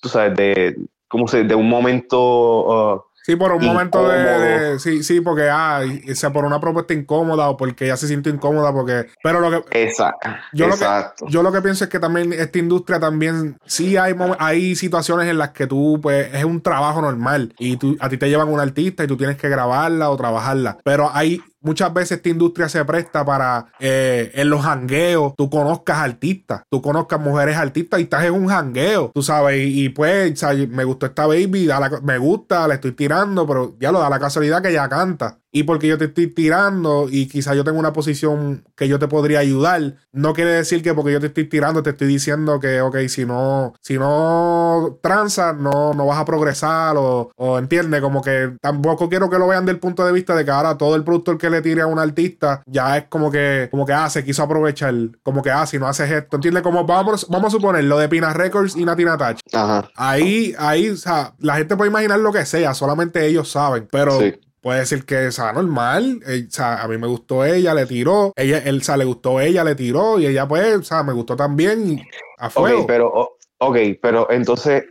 tú 0.00 0.08
sabes, 0.08 0.34
de, 0.38 0.76
¿cómo 1.06 1.28
se, 1.28 1.44
de 1.44 1.54
un 1.54 1.68
momento 1.68 2.94
uh, 2.94 3.02
Sí, 3.28 3.36
por 3.36 3.52
un 3.52 3.62
momento 3.62 4.08
de, 4.08 4.78
Sí, 4.78 5.02
sí, 5.02 5.20
porque, 5.20 5.50
ah, 5.50 5.82
sea 6.14 6.32
por 6.32 6.46
una 6.46 6.58
propuesta 6.58 6.94
incómoda 6.94 7.50
o 7.50 7.58
porque 7.58 7.84
ella 7.84 7.98
se 7.98 8.06
siente 8.06 8.30
incómoda, 8.30 8.72
porque. 8.72 9.08
Pero 9.22 9.40
lo 9.40 9.50
que. 9.50 9.82
Exacto. 9.82 10.30
Yo, 10.54 10.66
Lo 10.66 10.78
que, 10.78 10.86
yo 11.28 11.42
lo 11.42 11.52
que 11.52 11.60
pienso 11.60 11.84
es 11.84 11.90
que 11.90 11.98
también 11.98 12.32
esta 12.32 12.58
industria 12.58 12.98
también. 12.98 13.58
Sí, 13.66 13.98
hay, 13.98 14.14
hay 14.38 14.76
situaciones 14.76 15.28
en 15.28 15.36
las 15.36 15.50
que 15.50 15.66
tú, 15.66 16.00
pues, 16.02 16.34
es 16.34 16.42
un 16.42 16.62
trabajo 16.62 17.02
normal 17.02 17.52
y 17.58 17.76
tú, 17.76 17.98
a 18.00 18.08
ti 18.08 18.16
te 18.16 18.30
llevan 18.30 18.48
un 18.48 18.60
artista 18.60 19.04
y 19.04 19.06
tú 19.06 19.18
tienes 19.18 19.36
que 19.36 19.50
grabarla 19.50 20.08
o 20.08 20.16
trabajarla. 20.16 20.78
Pero 20.82 21.10
hay 21.12 21.42
muchas 21.68 21.92
veces 21.92 22.12
esta 22.12 22.30
industria 22.30 22.66
se 22.70 22.82
presta 22.86 23.26
para 23.26 23.66
eh, 23.78 24.30
en 24.32 24.48
los 24.48 24.62
jangueos 24.62 25.34
tú 25.36 25.50
conozcas 25.50 25.98
artistas, 25.98 26.62
tú 26.70 26.80
conozcas 26.80 27.20
mujeres 27.20 27.56
artistas 27.58 28.00
y 28.00 28.04
estás 28.04 28.24
en 28.24 28.32
un 28.32 28.48
jangueo, 28.48 29.10
tú 29.14 29.22
sabes, 29.22 29.60
y, 29.60 29.90
pues 29.90 30.42
me 30.70 30.84
gustó 30.84 31.04
esta 31.04 31.26
baby, 31.26 31.68
me 32.02 32.16
gusta, 32.16 32.66
le 32.66 32.74
estoy 32.74 32.92
tirando, 32.92 33.46
pero 33.46 33.76
ya 33.78 33.92
lo 33.92 34.00
da 34.00 34.08
la 34.08 34.18
casualidad 34.18 34.62
que 34.62 34.70
ella 34.70 34.88
canta 34.88 35.38
y 35.50 35.62
porque 35.62 35.86
yo 35.86 35.98
te 35.98 36.06
estoy 36.06 36.28
tirando 36.28 37.06
y 37.10 37.26
quizá 37.26 37.54
yo 37.54 37.64
tengo 37.64 37.78
una 37.78 37.92
posición 37.92 38.64
que 38.76 38.88
yo 38.88 38.98
te 38.98 39.08
podría 39.08 39.40
ayudar, 39.40 39.94
no 40.12 40.34
quiere 40.34 40.50
decir 40.50 40.82
que 40.82 40.94
porque 40.94 41.12
yo 41.12 41.20
te 41.20 41.28
estoy 41.28 41.48
tirando 41.48 41.82
te 41.82 41.90
estoy 41.90 42.08
diciendo 42.08 42.60
que, 42.60 42.80
ok, 42.80 42.96
si 43.08 43.24
no, 43.24 43.74
si 43.80 43.98
no 43.98 44.98
transas, 45.02 45.56
no, 45.56 45.94
no 45.94 46.06
vas 46.06 46.18
a 46.18 46.24
progresar 46.24 46.96
o, 46.96 47.30
o 47.36 47.58
entiende, 47.58 48.00
como 48.00 48.22
que 48.22 48.52
tampoco 48.60 49.08
quiero 49.08 49.30
que 49.30 49.38
lo 49.38 49.48
vean 49.48 49.66
del 49.66 49.78
punto 49.78 50.04
de 50.04 50.12
vista 50.12 50.34
de 50.34 50.44
que 50.44 50.50
ahora 50.50 50.76
todo 50.76 50.96
el 50.96 51.04
productor 51.04 51.38
que 51.38 51.50
le 51.50 51.62
tire 51.62 51.82
a 51.82 51.86
un 51.86 51.98
artista 51.98 52.62
ya 52.66 52.98
es 52.98 53.04
como 53.08 53.30
que, 53.30 53.68
como 53.70 53.86
que, 53.86 53.92
ah, 53.92 54.10
se 54.10 54.24
quiso 54.24 54.42
aprovechar, 54.42 54.94
como 55.22 55.42
que, 55.42 55.50
ah, 55.50 55.66
si 55.66 55.78
no 55.78 55.86
haces 55.86 56.10
esto, 56.10 56.36
entiende, 56.36 56.62
como 56.62 56.84
vamos, 56.84 57.26
vamos 57.28 57.48
a 57.48 57.56
suponer 57.56 57.84
lo 57.84 57.98
de 57.98 58.08
Pina 58.08 58.32
Records 58.32 58.76
y 58.76 58.84
Natina 58.84 59.16
Touch. 59.16 59.40
Ahí, 59.94 60.54
ahí, 60.58 60.90
o 60.90 60.96
sea, 60.96 61.34
la 61.38 61.56
gente 61.56 61.76
puede 61.76 61.90
imaginar 61.90 62.18
lo 62.20 62.32
que 62.32 62.44
sea, 62.44 62.74
solamente 62.74 63.26
ellos 63.26 63.50
saben, 63.50 63.88
pero 63.90 64.18
puede 64.68 64.80
decir 64.80 65.06
que 65.06 65.28
es 65.28 65.38
normal. 65.38 66.20
Eh, 66.26 66.44
o 66.46 66.50
sea, 66.50 66.82
a 66.82 66.88
mí 66.88 66.98
me 66.98 67.06
gustó 67.06 67.42
ella, 67.42 67.72
le 67.72 67.86
tiró. 67.86 68.34
Ella, 68.36 68.58
él, 68.58 68.80
o 68.80 68.84
sea, 68.84 68.98
le 68.98 69.06
gustó 69.06 69.40
ella, 69.40 69.64
le 69.64 69.74
tiró. 69.74 70.20
Y 70.20 70.26
ella, 70.26 70.46
pues, 70.46 70.76
o 70.76 70.82
sea, 70.82 71.02
me 71.02 71.14
gustó 71.14 71.36
también. 71.36 72.02
A 72.36 72.50
fuego. 72.50 72.80
Ok, 72.80 72.86
pero, 72.86 73.38
ok, 73.56 73.76
pero 74.02 74.30
entonces. 74.30 74.84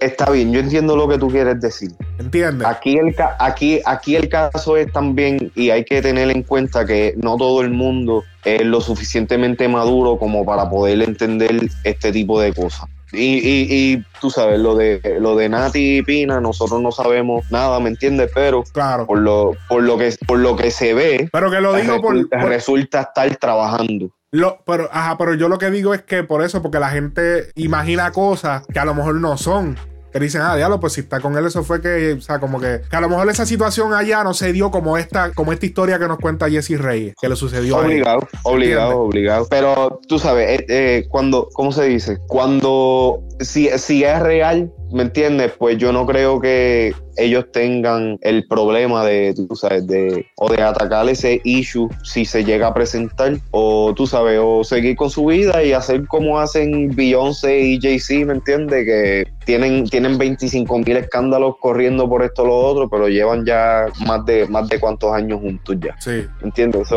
Está 0.00 0.30
bien, 0.30 0.54
yo 0.54 0.60
entiendo 0.60 0.96
lo 0.96 1.06
que 1.06 1.18
tú 1.18 1.28
quieres 1.28 1.60
decir. 1.60 1.90
¿Entiendes? 2.18 2.66
Aquí 2.66 2.96
el, 2.96 3.14
aquí, 3.40 3.82
aquí 3.84 4.16
el 4.16 4.30
caso 4.30 4.78
es 4.78 4.90
también, 4.90 5.52
y 5.54 5.68
hay 5.68 5.84
que 5.84 6.00
tener 6.00 6.30
en 6.30 6.44
cuenta 6.44 6.86
que 6.86 7.12
no 7.18 7.36
todo 7.36 7.60
el 7.60 7.70
mundo 7.70 8.24
es 8.42 8.64
lo 8.64 8.80
suficientemente 8.80 9.68
maduro 9.68 10.16
como 10.16 10.46
para 10.46 10.70
poder 10.70 11.02
entender 11.02 11.68
este 11.84 12.10
tipo 12.10 12.40
de 12.40 12.54
cosas. 12.54 12.88
Y, 13.12 13.94
y, 13.94 14.04
tú 14.20 14.30
sabes, 14.30 14.60
lo 14.60 14.74
de 14.74 15.00
lo 15.20 15.34
de 15.36 15.48
Nati 15.48 15.98
y 15.98 16.02
Pina, 16.02 16.40
nosotros 16.40 16.80
no 16.80 16.92
sabemos 16.92 17.50
nada, 17.50 17.80
¿me 17.80 17.88
entiendes? 17.88 18.30
Pero 18.34 18.64
claro. 18.64 19.06
por 19.06 19.18
lo, 19.18 19.52
por 19.68 19.82
lo 19.82 19.96
que 19.96 20.14
por 20.26 20.38
lo 20.38 20.56
que 20.56 20.70
se 20.70 20.92
ve, 20.92 21.28
pero 21.32 21.50
que 21.50 21.60
lo 21.60 21.74
digo 21.74 21.96
resulta, 21.96 22.38
por, 22.38 22.48
resulta 22.48 23.00
estar 23.00 23.36
trabajando. 23.36 24.10
Lo, 24.30 24.58
pero, 24.66 24.90
ajá, 24.92 25.16
pero 25.16 25.34
yo 25.34 25.48
lo 25.48 25.56
que 25.56 25.70
digo 25.70 25.94
es 25.94 26.02
que 26.02 26.22
por 26.22 26.42
eso, 26.42 26.60
porque 26.60 26.78
la 26.78 26.90
gente 26.90 27.50
imagina 27.54 28.12
cosas 28.12 28.62
que 28.66 28.78
a 28.78 28.84
lo 28.84 28.94
mejor 28.94 29.14
no 29.14 29.38
son. 29.38 29.76
Que 30.12 30.18
dicen, 30.20 30.40
ah, 30.42 30.56
diablo, 30.56 30.80
pues 30.80 30.94
si 30.94 31.00
está 31.00 31.20
con 31.20 31.36
él, 31.36 31.46
eso 31.46 31.62
fue 31.62 31.80
que, 31.80 32.14
o 32.14 32.20
sea, 32.20 32.38
como 32.40 32.60
que, 32.60 32.80
que 32.88 32.96
a 32.96 33.00
lo 33.00 33.08
mejor 33.08 33.28
esa 33.28 33.46
situación 33.46 33.92
allá 33.92 34.24
no 34.24 34.34
se 34.34 34.52
dio 34.52 34.70
como 34.70 34.96
esta, 34.98 35.32
como 35.32 35.52
esta 35.52 35.66
historia 35.66 35.98
que 35.98 36.08
nos 36.08 36.18
cuenta 36.18 36.48
Jesse 36.48 36.78
Reyes, 36.78 37.14
que 37.20 37.28
le 37.28 37.36
sucedió 37.36 37.78
obligado, 37.78 38.20
a 38.44 38.48
Obligado, 38.48 39.00
obligado, 39.00 39.46
Pero 39.50 40.00
tú 40.08 40.18
sabes, 40.18 40.60
eh, 40.60 40.66
eh, 40.68 41.06
cuando, 41.08 41.48
¿cómo 41.52 41.72
se 41.72 41.84
dice? 41.84 42.18
Cuando, 42.26 43.22
si, 43.40 43.68
si 43.78 44.04
es 44.04 44.20
real, 44.20 44.70
¿me 44.92 45.02
entiendes? 45.02 45.52
Pues 45.58 45.78
yo 45.78 45.92
no 45.92 46.06
creo 46.06 46.40
que 46.40 46.92
ellos 47.16 47.46
tengan 47.52 48.18
el 48.22 48.46
problema 48.46 49.04
de, 49.04 49.34
tú 49.34 49.54
sabes, 49.56 49.86
de, 49.86 50.26
o 50.36 50.50
de 50.50 50.62
atacar 50.62 51.08
ese 51.08 51.40
issue 51.44 51.88
si 52.04 52.24
se 52.24 52.44
llega 52.44 52.68
a 52.68 52.74
presentar, 52.74 53.36
o 53.50 53.92
tú 53.94 54.06
sabes, 54.06 54.38
o 54.42 54.62
seguir 54.62 54.96
con 54.96 55.10
su 55.10 55.26
vida 55.26 55.62
y 55.64 55.72
hacer 55.72 56.06
como 56.06 56.38
hacen 56.38 56.94
Beyoncé 56.94 57.60
y 57.60 57.80
Jay-Z, 57.80 58.26
¿me 58.26 58.34
entiendes? 58.34 58.84
Que 58.84 59.26
tienen, 59.44 59.88
tienen 59.88 60.16
25 60.16 60.78
mil 60.78 60.96
escándalos 60.96 61.56
corriendo 61.60 62.08
por 62.08 62.22
esto 62.22 62.42
o 62.42 62.46
lo 62.46 62.56
otro, 62.56 62.88
pero 62.88 63.08
llevan 63.08 63.44
ya 63.44 63.86
más 64.06 64.24
de, 64.24 64.46
más 64.46 64.68
de 64.68 64.78
cuántos 64.78 65.12
años 65.12 65.40
juntos 65.40 65.76
ya. 65.80 65.96
Sí. 66.00 66.24
¿Entiendes? 66.42 66.88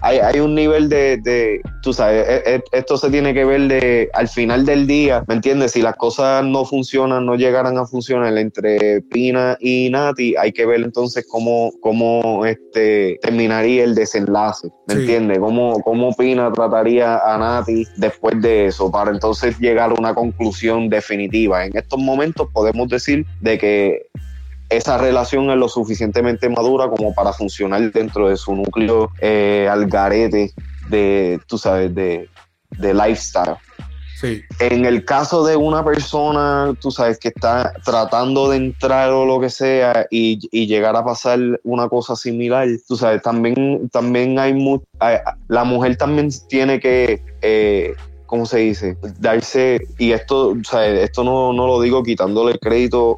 hay, 0.00 0.18
hay 0.18 0.40
un 0.40 0.54
nivel 0.54 0.88
de, 0.88 1.18
de, 1.18 1.60
tú 1.82 1.92
sabes, 1.92 2.26
e, 2.28 2.54
e, 2.54 2.62
esto 2.72 2.96
se 2.96 3.10
tiene 3.10 3.32
que 3.32 3.44
ver 3.44 3.68
de, 3.68 4.10
al 4.12 4.28
final 4.28 4.66
del 4.66 4.86
día, 4.86 5.22
¿me 5.28 5.34
entiendes? 5.34 5.72
Si 5.72 5.82
las 5.88 5.96
cosas 5.96 6.44
no 6.44 6.66
funcionan, 6.66 7.24
no 7.24 7.34
llegaran 7.34 7.78
a 7.78 7.86
funcionar 7.86 8.36
entre 8.36 9.00
Pina 9.00 9.56
y 9.58 9.88
Nati, 9.88 10.36
hay 10.36 10.52
que 10.52 10.66
ver 10.66 10.82
entonces 10.82 11.26
cómo, 11.26 11.72
cómo 11.80 12.44
este, 12.44 13.18
terminaría 13.22 13.84
el 13.84 13.94
desenlace, 13.94 14.68
¿me 14.86 14.94
entiendes? 14.94 15.38
¿Cómo, 15.38 15.80
¿Cómo 15.80 16.14
Pina 16.14 16.52
trataría 16.52 17.16
a 17.16 17.38
Nati 17.38 17.86
después 17.96 18.38
de 18.42 18.66
eso 18.66 18.90
para 18.90 19.12
entonces 19.12 19.58
llegar 19.58 19.92
a 19.92 19.94
una 19.94 20.14
conclusión 20.14 20.90
definitiva? 20.90 21.64
En 21.64 21.74
estos 21.74 21.98
momentos 21.98 22.48
podemos 22.52 22.86
decir 22.90 23.24
de 23.40 23.56
que 23.56 24.10
esa 24.68 24.98
relación 24.98 25.48
es 25.48 25.56
lo 25.56 25.70
suficientemente 25.70 26.50
madura 26.50 26.90
como 26.90 27.14
para 27.14 27.32
funcionar 27.32 27.90
dentro 27.92 28.28
de 28.28 28.36
su 28.36 28.54
núcleo 28.54 29.10
eh, 29.22 29.66
algarete 29.70 30.52
de, 30.90 31.40
tú 31.46 31.56
sabes, 31.56 31.94
de, 31.94 32.28
de 32.72 32.92
lifestyle. 32.92 33.56
En 34.22 34.84
el 34.84 35.04
caso 35.04 35.44
de 35.44 35.56
una 35.56 35.84
persona, 35.84 36.74
tú 36.80 36.90
sabes, 36.90 37.18
que 37.18 37.28
está 37.28 37.72
tratando 37.84 38.50
de 38.50 38.56
entrar 38.56 39.10
o 39.10 39.24
lo 39.24 39.40
que 39.40 39.50
sea 39.50 40.06
y, 40.10 40.38
llegar 40.66 40.96
a 40.96 41.04
pasar 41.04 41.38
una 41.62 41.88
cosa 41.88 42.16
similar, 42.16 42.68
tú 42.86 42.96
sabes, 42.96 43.22
también, 43.22 43.88
también 43.90 44.38
hay, 44.38 44.54
mucho, 44.54 44.84
la 45.48 45.64
mujer 45.64 45.96
también 45.96 46.30
tiene 46.48 46.80
que 46.80 47.22
eh, 47.42 47.94
¿cómo 48.28 48.46
se 48.46 48.58
dice? 48.58 48.96
Darse, 49.18 49.80
y 49.98 50.12
esto, 50.12 50.50
o 50.50 50.64
sea, 50.64 50.86
esto 50.86 51.24
no, 51.24 51.52
no 51.52 51.66
lo 51.66 51.80
digo 51.80 52.02
quitándole 52.02 52.58
crédito 52.58 53.16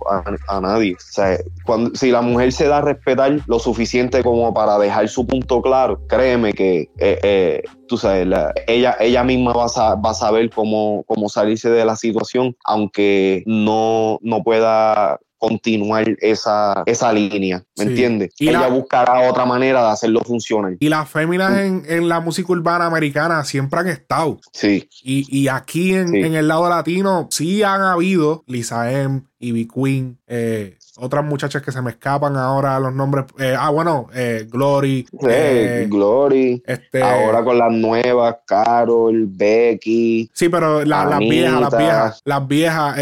a, 0.49 0.61
nadie. 0.61 0.95
O 0.95 1.00
sea, 1.00 1.37
cuando, 1.67 1.95
si 1.95 2.11
la 2.11 2.23
mujer 2.23 2.52
se 2.52 2.69
da 2.69 2.79
a 2.79 2.81
respetar 2.81 3.40
lo 3.47 3.59
suficiente 3.59 4.23
como 4.23 4.55
para 4.55 4.79
dejar 4.79 5.09
su 5.09 5.26
punto 5.26 5.61
claro, 5.61 6.00
créeme 6.07 6.52
que 6.52 6.88
eh, 6.99 7.19
eh, 7.23 7.62
tú 7.88 7.99
sabes, 7.99 8.26
ella, 8.67 8.97
ella 9.00 9.25
misma 9.25 9.52
va 9.52 9.67
a, 9.67 9.95
va 9.97 10.11
a 10.11 10.14
saber 10.14 10.49
cómo, 10.49 11.05
cómo 11.07 11.29
salirse 11.29 11.69
de 11.69 11.85
la 11.85 11.97
situación, 11.97 12.57
aunque 12.64 13.43
no, 13.47 14.19
no 14.23 14.43
pueda 14.45 15.19
continuar 15.40 16.04
esa, 16.20 16.82
esa 16.85 17.12
línea, 17.12 17.64
¿me 17.78 17.85
entiendes? 17.85 18.32
Y 18.38 18.50
Ella 18.50 18.68
buscará 18.68 19.28
otra 19.28 19.47
manera 19.47 19.82
de 19.85 19.88
hacerlo 19.88 20.20
funcionar. 20.20 20.76
Y 20.78 20.88
las 20.90 21.09
féminas 21.09 21.59
en, 21.59 21.82
en, 21.88 22.09
la 22.11 22.20
música 22.20 22.52
urbana 22.52 22.85
americana 22.85 23.42
siempre 23.44 23.80
han 23.80 23.88
estado. 23.88 24.38
Sí. 24.52 24.88
Y, 25.02 25.25
y 25.35 25.49
aquí 25.49 25.94
en, 25.94 26.14
en, 26.14 26.35
el 26.35 26.47
lado 26.47 26.68
latino 26.68 27.26
sí 27.30 27.62
han 27.62 27.80
habido 27.80 28.44
Lisa 28.47 28.92
M, 28.92 29.23
Ivy 29.38 29.66
Queen, 29.66 30.18
eh, 30.26 30.76
otras 30.99 31.25
muchachas 31.25 31.62
que 31.62 31.73
se 31.73 31.82
me 31.82 31.90
escapan 31.90 32.37
ahora 32.37 32.78
los 32.80 32.92
nombres. 32.92 33.26
Eh, 33.38 33.54
ah, 33.59 33.70
bueno, 33.70 34.09
eh, 34.14 34.47
Glory. 34.50 35.06
Eh, 35.28 35.87
Glory. 35.88 36.62
Este, 36.66 37.02
ahora 37.02 37.42
con 37.44 37.59
las 37.59 37.73
nuevas, 37.73 38.37
Carol, 38.47 39.26
Becky. 39.28 40.30
Sí, 40.32 40.49
pero 40.49 40.85
las 40.85 41.18
viejas, 41.18 41.61
las 41.61 41.76
viejas, 41.76 42.23
las 42.25 42.49
viejas, 42.49 42.94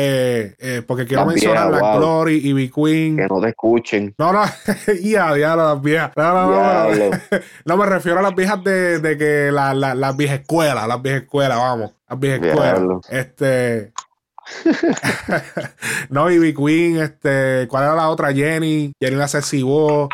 porque 0.87 1.07
quiero 1.07 1.26
mencionar 1.26 1.71
las 1.71 1.97
Glory 1.97 2.40
y 2.45 2.52
B 2.52 2.71
Queen. 2.71 3.16
Que 3.16 3.26
no 3.26 3.40
te 3.40 3.49
escuchen. 3.49 4.14
No, 4.18 4.33
no, 4.33 4.42
ya, 5.02 5.37
ya, 5.37 5.57
las 5.57 5.80
viejas. 5.80 6.12
No, 6.16 6.33
no, 6.33 6.50
no, 6.50 7.11
no, 7.64 7.76
me 7.76 7.87
refiero 7.87 8.18
a 8.18 8.23
las 8.23 8.35
viejas 8.35 8.62
de, 8.64 8.99
de 9.00 9.16
que 9.16 9.50
la, 9.52 9.75
la, 9.75 9.95
las 9.95 10.16
viejas 10.16 10.40
escuelas, 10.40 10.87
las 10.87 11.02
viejas 11.02 11.23
escuelas, 11.23 11.59
vamos. 11.59 11.92
Las 12.09 12.18
viejas 12.18 12.47
escuelas. 12.47 13.11
Este. 13.11 13.92
no, 16.11 16.31
Ivy 16.31 16.55
Queen, 16.55 16.97
este, 16.99 17.67
¿cuál 17.69 17.85
era 17.85 17.95
la 17.95 18.09
otra? 18.09 18.33
Jenny, 18.33 18.93
Jenny 19.00 19.17
la 19.17 19.28
Cecibó. 19.28 20.09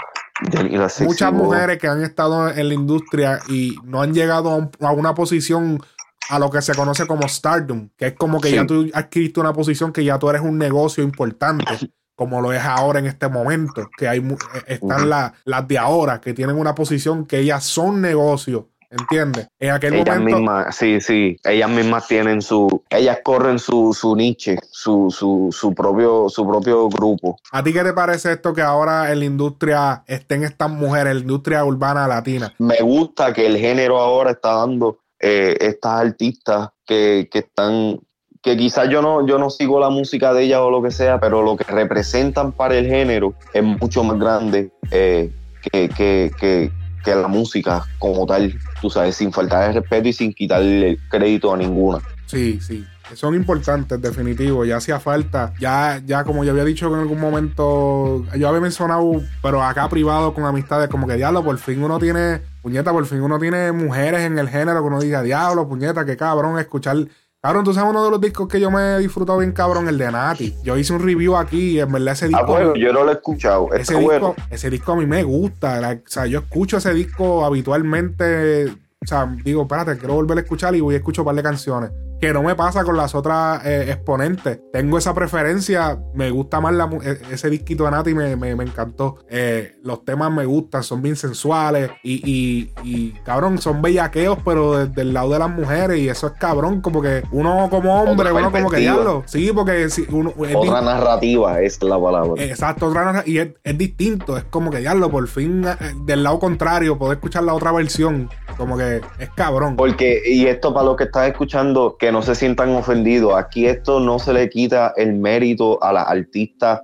Muchas 1.00 1.33
mujeres 1.33 1.79
que 1.79 1.87
han 1.87 2.03
estado 2.03 2.50
en 2.50 2.69
la 2.69 2.75
industria 2.75 3.38
y 3.49 3.76
no 3.85 4.03
han 4.03 4.12
llegado 4.12 4.71
a, 4.81 4.93
una 4.93 5.14
posición 5.14 5.81
a 6.29 6.38
lo 6.38 6.50
que 6.50 6.61
se 6.61 6.75
conoce 6.75 7.07
como 7.07 7.29
stardom, 7.29 7.91
que 7.97 8.09
es 8.09 8.14
como 8.14 8.41
que 8.41 8.50
ya 8.50 8.67
tú 8.67 8.91
adquiriste 8.93 9.41
una 9.41 9.53
posición 9.53 9.93
que 9.93 10.05
ya 10.05 10.19
tú 10.19 10.29
eres 10.29 10.43
un 10.43 10.59
negocio 10.59 11.05
importante, 11.05 11.64
como 12.17 12.41
lo 12.41 12.53
es 12.53 12.62
ahora 12.62 12.99
en 12.99 13.07
este 13.07 13.29
momento, 13.29 13.88
que 13.97 14.09
hay 14.09 14.19
eh, 14.19 14.62
están 14.67 15.09
las 15.09 15.69
de 15.69 15.79
ahora, 15.79 16.21
que 16.21 16.35
tienen 16.35 16.57
una 16.57 16.75
posición 16.75 17.26
que 17.26 17.38
ellas 17.38 17.64
son 17.64 18.00
negocios 18.00 18.64
¿Entiendes? 18.91 19.49
En 19.59 19.71
aquel 19.71 19.95
ellas 19.95 20.19
momento. 20.19 20.38
Mismas, 20.38 20.76
sí, 20.76 21.00
sí. 21.00 21.37
Ellas 21.45 21.71
mismas 21.71 22.07
tienen 22.07 22.43
su. 22.43 22.83
Ellas 22.91 23.19
corren 23.25 23.59
su, 23.59 23.93
su 23.93 24.14
niche, 24.17 24.59
su, 24.71 25.11
su, 25.11 25.49
su, 25.50 25.75
propio, 25.75 26.29
su 26.29 26.47
propio 26.47 26.88
grupo. 26.88 27.38
¿A 27.53 27.62
ti 27.62 27.73
qué 27.73 27.83
te 27.83 27.93
parece 27.93 28.33
esto 28.33 28.53
que 28.53 28.62
ahora 28.62 29.12
en 29.12 29.19
la 29.21 29.25
industria 29.25 30.05
estén 30.07 30.45
estas 30.45 30.71
mujeres, 30.71 31.12
en 31.12 31.17
la 31.17 31.23
industria 31.23 31.64
urbana 31.64 32.07
latina? 32.07 32.55
Me 32.59 32.81
gusta 32.81 33.33
que 33.33 33.47
el 33.47 33.59
género 33.59 33.99
ahora 33.99 34.33
está 34.33 34.55
dando 34.55 34.99
eh, 35.21 35.57
estas 35.61 36.00
artistas 36.00 36.69
que, 36.87 37.29
que 37.31 37.41
están 37.41 37.99
que 38.45 38.59
quizás 38.59 38.91
yo 38.91 39.00
no, 39.00 39.26
yo 39.26 39.38
no 39.38 39.49
sigo 39.49 39.81
la 39.81 39.88
música 39.88 40.35
de 40.35 40.45
ellas 40.45 40.61
o 40.61 40.71
lo 40.71 40.83
que 40.83 40.91
sea, 40.91 41.19
pero 41.19 41.41
lo 41.41 41.57
que 41.57 41.64
representan 41.64 42.53
para 42.53 42.76
el 42.76 42.87
género 42.87 43.33
es 43.55 43.62
mucho 43.62 44.05
más 44.05 44.19
grande 44.19 44.71
eh, 44.91 45.33
que, 45.62 45.88
que, 45.88 46.31
que, 46.38 46.71
que 47.03 47.14
la 47.14 47.26
música 47.26 47.87
como 47.99 48.26
tal, 48.26 48.55
tú 48.85 48.91
sabes, 48.91 49.17
sin 49.17 49.33
faltar 49.33 49.71
el 49.71 49.76
respeto 49.76 50.09
y 50.09 50.12
sin 50.12 50.35
quitarle 50.35 50.99
crédito 51.09 51.55
a 51.55 51.57
ninguna. 51.57 52.00
Sí, 52.26 52.61
sí. 52.61 52.85
Son 53.14 53.35
importantes, 53.35 53.99
definitivo. 53.99 54.62
Ya 54.67 54.76
hacía 54.76 55.00
falta. 55.00 55.55
Ya, 55.59 56.03
ya 56.05 56.23
como 56.23 56.45
yo 56.45 56.50
había 56.50 56.64
dicho 56.64 56.88
en 56.88 57.00
algún 57.00 57.19
momento, 57.19 58.26
yo 58.37 58.47
había 58.47 58.61
mencionado, 58.61 59.23
pero 59.43 59.62
acá 59.62 59.88
privado 59.88 60.35
con 60.35 60.45
amistades, 60.45 60.91
como 60.91 61.07
que 61.07 61.17
diablo, 61.17 61.43
por 61.43 61.57
fin 61.57 61.83
uno 61.83 61.99
tiene, 61.99 62.43
puñeta, 62.61 62.93
por 62.93 63.07
fin 63.07 63.23
uno 63.23 63.38
tiene 63.38 63.73
mujeres 63.73 64.21
en 64.21 64.38
el 64.38 64.50
género 64.50 64.83
que 64.83 64.87
uno 64.87 65.00
diga, 65.00 65.23
diablo, 65.23 65.67
puñeta, 65.67 66.05
qué 66.05 66.19
cabrón, 66.19 66.59
escuchar 66.59 66.97
Cabrón, 67.45 67.63
tú 67.63 67.75
sabes 67.75 67.91
uno 67.91 68.03
de 68.03 68.11
los 68.11 68.23
discos 68.23 68.49
que 68.49 68.59
yo 68.59 68.71
me 68.71 68.95
he 68.95 68.99
disfrutado 69.01 69.41
bien, 69.41 69.53
cabrón, 69.53 69.87
el 69.87 69.99
de 69.99 70.11
Nati. 70.11 70.55
Yo 70.63 70.79
hice 70.79 70.95
un 70.95 71.01
review 71.01 71.37
aquí 71.37 71.73
y 71.73 71.79
en 71.79 71.93
verdad 71.93 72.15
ese 72.15 72.25
ah, 72.25 72.29
disco. 72.29 72.43
Ah, 72.43 72.47
bueno, 72.47 72.75
yo 72.75 72.91
no 72.91 73.05
lo 73.05 73.11
he 73.11 73.13
escuchado. 73.13 73.71
Ese, 73.75 73.99
disco, 73.99 74.35
ese 74.49 74.71
disco 74.71 74.93
a 74.93 74.97
mí 74.97 75.05
me 75.05 75.23
gusta. 75.25 76.01
o 76.03 76.09
sea, 76.09 76.25
yo 76.25 76.39
escucho 76.39 76.79
ese 76.79 76.95
disco 76.95 77.45
habitualmente. 77.45 78.73
O 79.04 79.06
sea, 79.06 79.37
digo, 79.44 79.62
espérate, 79.62 79.99
quiero 79.99 80.14
volver 80.14 80.38
a 80.38 80.40
escuchar 80.40 80.75
y 80.75 80.80
voy 80.80 80.94
a 80.94 80.99
escuchar 80.99 81.23
un 81.23 81.26
par 81.26 81.37
de 81.37 81.42
canciones 81.42 81.90
que 82.20 82.32
no 82.32 82.42
me 82.42 82.54
pasa 82.54 82.84
con 82.84 82.96
las 82.96 83.14
otras 83.14 83.64
eh, 83.66 83.90
exponentes. 83.90 84.58
Tengo 84.73 84.96
esa 84.96 85.12
preferencia, 85.14 85.99
me 86.14 86.30
gusta 86.30 86.58
más 86.61 86.73
la, 86.73 86.88
e, 87.02 87.18
ese 87.30 87.50
disquito 87.50 87.84
de 87.84 87.90
Nati, 87.90 88.14
me, 88.14 88.34
me, 88.37 88.50
encantó. 88.50 89.18
Eh, 89.28 89.76
los 89.82 90.06
temas 90.06 90.32
me 90.32 90.46
gustan, 90.46 90.82
son 90.82 91.02
bien 91.02 91.16
sensuales 91.16 91.90
y, 92.02 92.70
y, 92.82 93.11
cabrón, 93.25 93.58
son 93.58 93.82
bellaqueos, 93.82 94.38
pero 94.42 94.87
desde 94.87 95.02
el 95.02 95.12
lado 95.12 95.32
de 95.32 95.38
las 95.38 95.50
mujeres 95.50 95.99
y 95.99 96.08
eso 96.08 96.28
es 96.28 96.32
cabrón, 96.34 96.80
como 96.80 97.02
que 97.02 97.23
uno 97.30 97.68
como 97.68 98.02
hombre, 98.02 98.32
uno 98.32 98.50
como 98.50 98.70
que 98.70 98.78
diablo. 98.78 99.23
Sí, 99.26 99.50
porque 99.54 99.90
si 99.90 100.06
uno... 100.11 100.32
Otra 100.37 100.80
narrativa 100.80 101.61
es 101.61 101.82
la 101.82 102.00
palabra. 102.00 102.42
Exacto, 102.42 102.87
otra 102.87 103.04
narrativa. 103.04 103.44
Y 103.44 103.54
es, 103.62 103.78
distinto, 103.78 104.38
es 104.38 104.44
como 104.44 104.70
que 104.70 104.78
diablo, 104.78 105.11
por 105.11 105.28
fin 105.28 105.64
eh, 105.66 105.76
del 106.06 106.23
lado 106.23 106.38
contrario, 106.38 106.96
poder 106.96 107.18
escuchar 107.18 107.42
la 107.44 107.52
otra 107.52 107.73
versión, 107.73 108.30
como 108.56 108.76
que 108.76 109.00
es 109.18 109.30
cabrón. 109.34 109.76
Porque, 109.76 110.23
y 110.25 110.46
esto 110.46 110.73
para 110.73 110.87
los 110.87 110.96
que 110.96 111.04
estás 111.04 111.28
escuchando, 111.28 111.96
que 111.99 112.12
no 112.12 112.23
se 112.23 112.34
sientan 112.34 112.70
ofendidos. 112.70 113.34
Aquí 113.37 113.66
esto 113.66 114.00
no 114.00 114.18
se 114.18 114.32
le 114.32 114.49
quita 114.49 114.92
el 114.96 115.14
mérito 115.14 115.82
a 115.82 115.92
las 115.92 116.08
artistas 116.08 116.80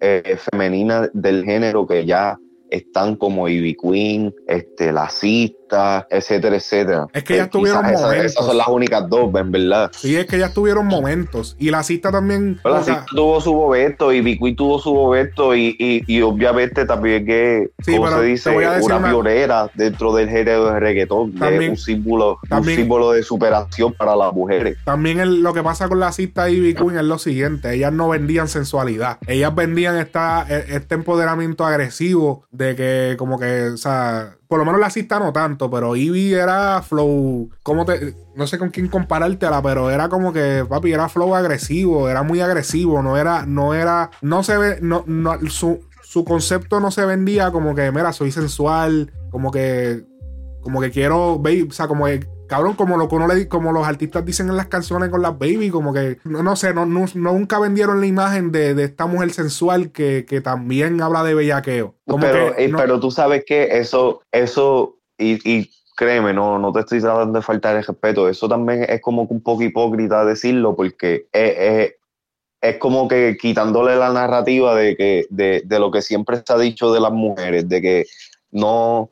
eh, 0.00 0.36
femeninas 0.50 1.10
del 1.12 1.44
género 1.44 1.86
que 1.86 2.04
ya 2.04 2.38
están 2.70 3.16
como 3.16 3.48
Ivy 3.48 3.76
Queen, 3.76 4.34
este, 4.46 4.92
la 4.92 5.08
Cis, 5.08 5.52
artistas, 5.64 6.06
etcétera, 6.10 6.56
etcétera. 6.56 7.06
Es 7.12 7.24
que 7.24 7.36
ya 7.36 7.48
tuvieron 7.48 7.82
momentos. 7.82 8.14
Esas, 8.14 8.46
son 8.46 8.58
las 8.58 8.68
únicas 8.68 9.08
dos, 9.08 9.34
en 9.34 9.50
verdad. 9.50 9.90
Sí, 9.94 10.16
es 10.16 10.26
que 10.26 10.38
ya 10.38 10.52
tuvieron 10.52 10.86
momentos. 10.86 11.56
Y 11.58 11.70
la 11.70 11.82
cita 11.82 12.10
también. 12.10 12.60
la 12.64 12.82
cita 12.82 13.06
tuvo 13.14 13.40
su 13.40 13.52
bobeto 13.52 14.12
y 14.12 14.20
Bigui 14.20 14.54
tuvo 14.54 14.78
su 14.78 14.92
bobeto 14.92 15.54
y, 15.54 15.76
y, 15.78 16.22
obviamente 16.22 16.84
también 16.84 17.26
que, 17.26 17.70
como 17.84 18.10
se 18.10 18.22
dice, 18.22 18.50
una, 18.50 19.10
pionera 19.10 19.70
dentro 19.74 20.14
del 20.14 20.28
género 20.28 20.66
de 20.66 20.80
reggaetón, 20.80 21.34
también, 21.34 21.72
un 21.72 21.76
símbolo, 21.76 22.38
un 22.50 22.64
símbolo 22.64 23.12
de 23.12 23.22
superación 23.22 23.92
para 23.92 24.16
las 24.16 24.32
mujeres. 24.32 24.78
También 24.84 25.42
lo 25.42 25.52
que 25.52 25.62
pasa 25.62 25.88
con 25.88 26.00
la 26.00 26.12
cita 26.12 26.48
y 26.50 26.74
Queen 26.74 26.96
es 26.96 27.04
lo 27.04 27.18
siguiente, 27.18 27.74
ellas 27.74 27.92
no 27.92 28.08
vendían 28.08 28.48
sensualidad, 28.48 29.18
ellas 29.26 29.54
vendían 29.54 29.96
esta, 29.96 30.46
e, 30.48 30.76
este 30.76 30.94
empoderamiento 30.94 31.64
agresivo 31.64 32.44
de 32.50 32.76
que 32.76 33.16
como 33.18 33.38
que, 33.38 33.68
o 33.68 33.76
sea, 33.76 34.36
por 34.48 34.58
lo 34.58 34.64
menos 34.64 34.80
la 34.80 34.90
cita 34.90 35.18
no 35.18 35.32
tanto, 35.32 35.70
pero 35.70 35.96
Ivy 35.96 36.34
era 36.34 36.82
flow, 36.82 37.50
¿cómo 37.62 37.84
te, 37.84 38.14
no 38.34 38.46
sé 38.46 38.58
con 38.58 38.70
quién 38.70 38.88
comparártela, 38.88 39.62
pero 39.62 39.90
era 39.90 40.08
como 40.08 40.32
que, 40.32 40.64
papi, 40.68 40.92
era 40.92 41.08
flow 41.08 41.34
agresivo, 41.34 42.08
era 42.08 42.22
muy 42.22 42.40
agresivo, 42.40 43.02
no 43.02 43.16
era, 43.16 43.46
no 43.46 43.74
era, 43.74 44.10
no 44.22 44.42
se 44.42 44.56
ve, 44.56 44.78
no, 44.80 45.04
no, 45.06 45.38
su, 45.48 45.80
su 46.02 46.24
concepto 46.24 46.80
no 46.80 46.90
se 46.90 47.06
vendía 47.06 47.50
como 47.50 47.74
que, 47.74 47.90
mira, 47.90 48.12
soy 48.12 48.30
sensual, 48.30 49.12
como 49.30 49.50
que, 49.50 50.04
como 50.60 50.80
que 50.80 50.90
quiero, 50.90 51.34
o 51.34 51.72
sea, 51.72 51.88
como 51.88 52.06
que 52.06 52.26
cabrón, 52.46 52.74
como 52.74 52.96
lo 52.96 53.08
que 53.08 53.16
uno 53.16 53.26
le 53.26 53.48
como 53.48 53.72
los 53.72 53.86
artistas 53.86 54.24
dicen 54.24 54.48
en 54.48 54.56
las 54.56 54.66
canciones 54.66 55.08
con 55.08 55.22
las 55.22 55.38
baby, 55.38 55.70
como 55.70 55.92
que, 55.92 56.18
no, 56.24 56.42
no 56.42 56.56
sé, 56.56 56.74
no, 56.74 56.86
nunca 56.86 57.58
vendieron 57.58 58.00
la 58.00 58.06
imagen 58.06 58.52
de, 58.52 58.82
esta 58.82 59.06
mujer 59.06 59.32
sensual 59.32 59.90
que, 59.92 60.24
también 60.42 61.00
habla 61.00 61.22
de 61.22 61.34
bellaqueo. 61.34 61.94
pero, 62.20 62.56
eh, 62.58 62.72
pero 62.76 63.00
tú 63.00 63.10
sabes 63.10 63.44
que 63.44 63.78
eso, 63.78 64.22
eso, 64.32 64.96
y, 65.18 65.70
créeme, 65.96 66.32
no, 66.32 66.58
no 66.58 66.72
te 66.72 66.80
estoy 66.80 67.00
tratando 67.00 67.38
de 67.38 67.44
faltar 67.44 67.76
el 67.76 67.84
respeto, 67.84 68.28
eso 68.28 68.48
también 68.48 68.84
es 68.88 69.00
como 69.00 69.22
un 69.22 69.42
poco 69.42 69.62
hipócrita 69.62 70.24
decirlo, 70.24 70.74
porque 70.74 71.26
es, 71.32 71.94
es 72.60 72.76
como 72.78 73.08
que 73.08 73.36
quitándole 73.40 73.96
la 73.96 74.12
narrativa 74.12 74.74
de 74.74 74.96
que, 74.96 75.26
de, 75.30 75.62
de 75.64 75.78
lo 75.78 75.90
que 75.90 76.02
siempre 76.02 76.42
se 76.44 76.52
ha 76.52 76.58
dicho 76.58 76.92
de 76.92 77.00
las 77.00 77.12
mujeres, 77.12 77.68
de 77.68 77.82
que 77.82 78.06
no, 78.50 79.10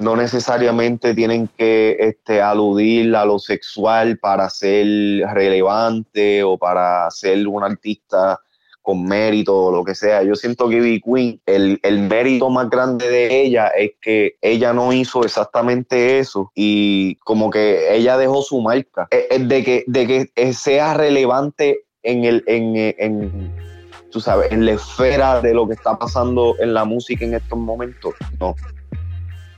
no 0.00 0.16
necesariamente 0.16 1.14
tienen 1.14 1.48
que 1.56 1.96
este, 2.00 2.40
aludir 2.40 3.14
a 3.14 3.24
lo 3.24 3.38
sexual 3.38 4.18
para 4.18 4.48
ser 4.48 4.86
relevante 5.32 6.42
o 6.42 6.58
para 6.58 7.10
ser 7.10 7.46
un 7.46 7.62
artista 7.62 8.40
con 8.82 9.04
mérito 9.04 9.66
o 9.66 9.70
lo 9.70 9.84
que 9.84 9.94
sea. 9.94 10.22
Yo 10.22 10.34
siento 10.34 10.68
que 10.68 10.76
Ivy 10.76 11.02
Queen, 11.02 11.40
el, 11.44 11.98
mérito 12.08 12.48
más 12.48 12.70
grande 12.70 13.10
de 13.10 13.42
ella 13.42 13.68
es 13.68 13.92
que 14.00 14.36
ella 14.40 14.72
no 14.72 14.92
hizo 14.92 15.22
exactamente 15.22 16.18
eso 16.18 16.50
y 16.54 17.16
como 17.16 17.50
que 17.50 17.94
ella 17.94 18.16
dejó 18.16 18.42
su 18.42 18.60
marca. 18.62 19.06
Es, 19.10 19.46
de, 19.46 19.62
que, 19.62 19.84
de 19.86 20.30
que 20.34 20.52
sea 20.54 20.94
relevante 20.94 21.84
en 22.02 22.24
el... 22.24 22.42
En, 22.46 22.74
en, 22.76 23.70
tú 24.10 24.20
sabes, 24.20 24.50
en 24.50 24.64
la 24.64 24.72
esfera 24.72 25.40
de 25.40 25.54
lo 25.54 25.68
que 25.68 25.74
está 25.74 25.96
pasando 25.96 26.56
en 26.58 26.74
la 26.74 26.84
música 26.84 27.24
en 27.24 27.34
estos 27.34 27.58
momentos. 27.58 28.14
No, 28.40 28.56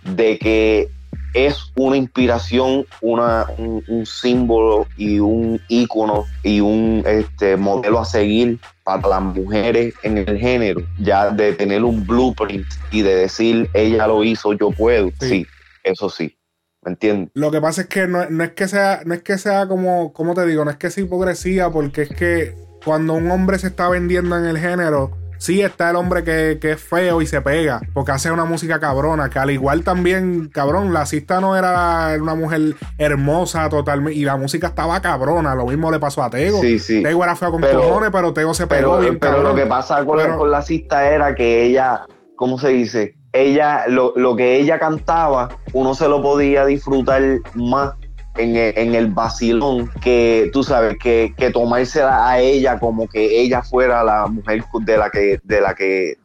de 0.05 0.39
que 0.39 0.89
es 1.35 1.73
una 1.77 1.97
inspiración, 1.97 2.87
una, 3.01 3.47
un, 3.57 4.05
símbolo 4.05 4.87
y 4.97 5.19
un 5.19 5.61
ícono 5.69 6.25
y 6.43 6.61
un 6.61 7.03
este, 7.07 7.57
modelo 7.57 8.01
a 8.01 8.05
seguir 8.05 8.59
para 8.85 9.09
las 9.09 9.23
mujeres 9.23 9.95
en 10.03 10.19
el 10.19 10.39
género, 10.39 10.83
ya 10.99 11.31
de 11.31 11.53
tener 11.55 11.85
un 11.85 12.07
blueprint 12.07 12.67
y 12.91 13.03
de 13.03 13.15
decir, 13.17 13.71
ella 13.73 14.07
lo 14.07 14.23
hizo, 14.25 14.53
yo 14.53 14.71
puedo. 14.71 15.11
Sí, 15.21 15.47
eso 15.85 16.11
sí. 16.11 16.37
¿Me 16.83 16.93
entiendes? 16.93 17.31
Lo 17.35 17.51
que 17.51 17.61
pasa 17.61 17.83
es 17.83 17.87
que 17.87 18.09
no, 18.09 18.29
no, 18.29 18.45
es 18.45 18.53
que 18.53 18.67
sea, 18.67 19.03
no 19.05 19.15
es 19.15 19.23
que 19.23 19.39
sea 19.39 19.69
como, 19.69 20.13
como 20.13 20.35
te 20.35 20.45
digo, 20.47 20.65
no 20.65 20.71
es 20.71 20.77
que 20.77 20.91
sea 20.91 21.05
hipocresía, 21.05 21.71
porque 21.71 22.03
es 22.03 22.09
que 22.09 22.57
cuando 22.85 23.15
un 23.15 23.31
hombre 23.31 23.59
se 23.59 23.69
está 23.69 23.89
vendiendo 23.89 24.37
en 24.37 24.45
el 24.45 24.59
género, 24.59 25.17
sí 25.43 25.61
está 25.61 25.91
el 25.91 25.97
hombre 25.97 26.23
que, 26.23 26.59
es 26.63 26.81
feo 26.81 27.21
y 27.21 27.27
se 27.27 27.41
pega, 27.41 27.81
porque 27.93 28.13
hace 28.13 28.31
una 28.31 28.45
música 28.45 28.79
cabrona, 28.79 29.29
que 29.29 29.41
al 29.41 29.51
igual 29.51 29.83
también, 29.83 30.49
cabrón, 30.49 30.93
la 30.93 31.05
cista 31.05 31.41
no 31.41 31.57
era 31.57 32.17
una 32.21 32.37
mujer 32.37 32.77
hermosa 32.97 33.69
totalmente, 33.69 34.17
y 34.17 34.25
la 34.25 34.37
música 34.37 34.69
estaba 34.69 35.03
cabrona, 35.03 35.57
lo 35.57 35.67
mismo 35.67 35.91
le 35.91 35.99
pasó 35.99 36.23
a 36.23 36.31
Tego. 36.31 36.61
Sí, 36.61 36.79
sí. 36.79 37.03
Tego 37.03 37.25
era 37.25 37.35
feo 37.35 37.51
con 37.51 37.61
cojones, 37.61 38.11
pero 38.13 38.33
Tego 38.33 38.55
se 38.55 38.69
pegó 38.69 38.93
pero, 38.93 39.01
bien 39.01 39.19
Pero 39.19 39.43
lo 39.43 39.53
que 39.57 39.67
pasa 39.67 40.05
con, 40.05 40.51
la 40.51 40.63
cista 40.63 41.11
era 41.11 41.35
que 41.35 41.65
ella, 41.65 42.07
¿cómo 42.37 42.57
se 42.57 42.69
dice? 42.69 43.17
Ella, 43.33 43.85
lo, 43.89 44.13
lo 44.15 44.37
que 44.37 44.61
ella 44.61 44.79
cantaba, 44.79 45.49
uno 45.73 45.95
se 45.95 46.07
lo 46.07 46.23
podía 46.23 46.65
disfrutar 46.67 47.21
más 47.55 47.95
en 48.37 48.95
el, 48.95 49.09
vacilón 49.09 49.91
que 50.01 50.51
tú 50.53 50.63
sabes 50.63 50.97
que, 50.99 51.35
que 51.37 51.51
tomársela 51.51 52.29
a 52.29 52.41
ella 52.41 52.79
como 52.79 53.07
que 53.09 53.41
ella 53.41 53.63
fuera 53.63 54.03
la 54.03 54.27
mujer 54.27 54.65
de 54.81 54.97
la 54.97 55.11
que 55.11 55.39
de 55.45 55.61
la 55.61 55.75
que 55.75 56.17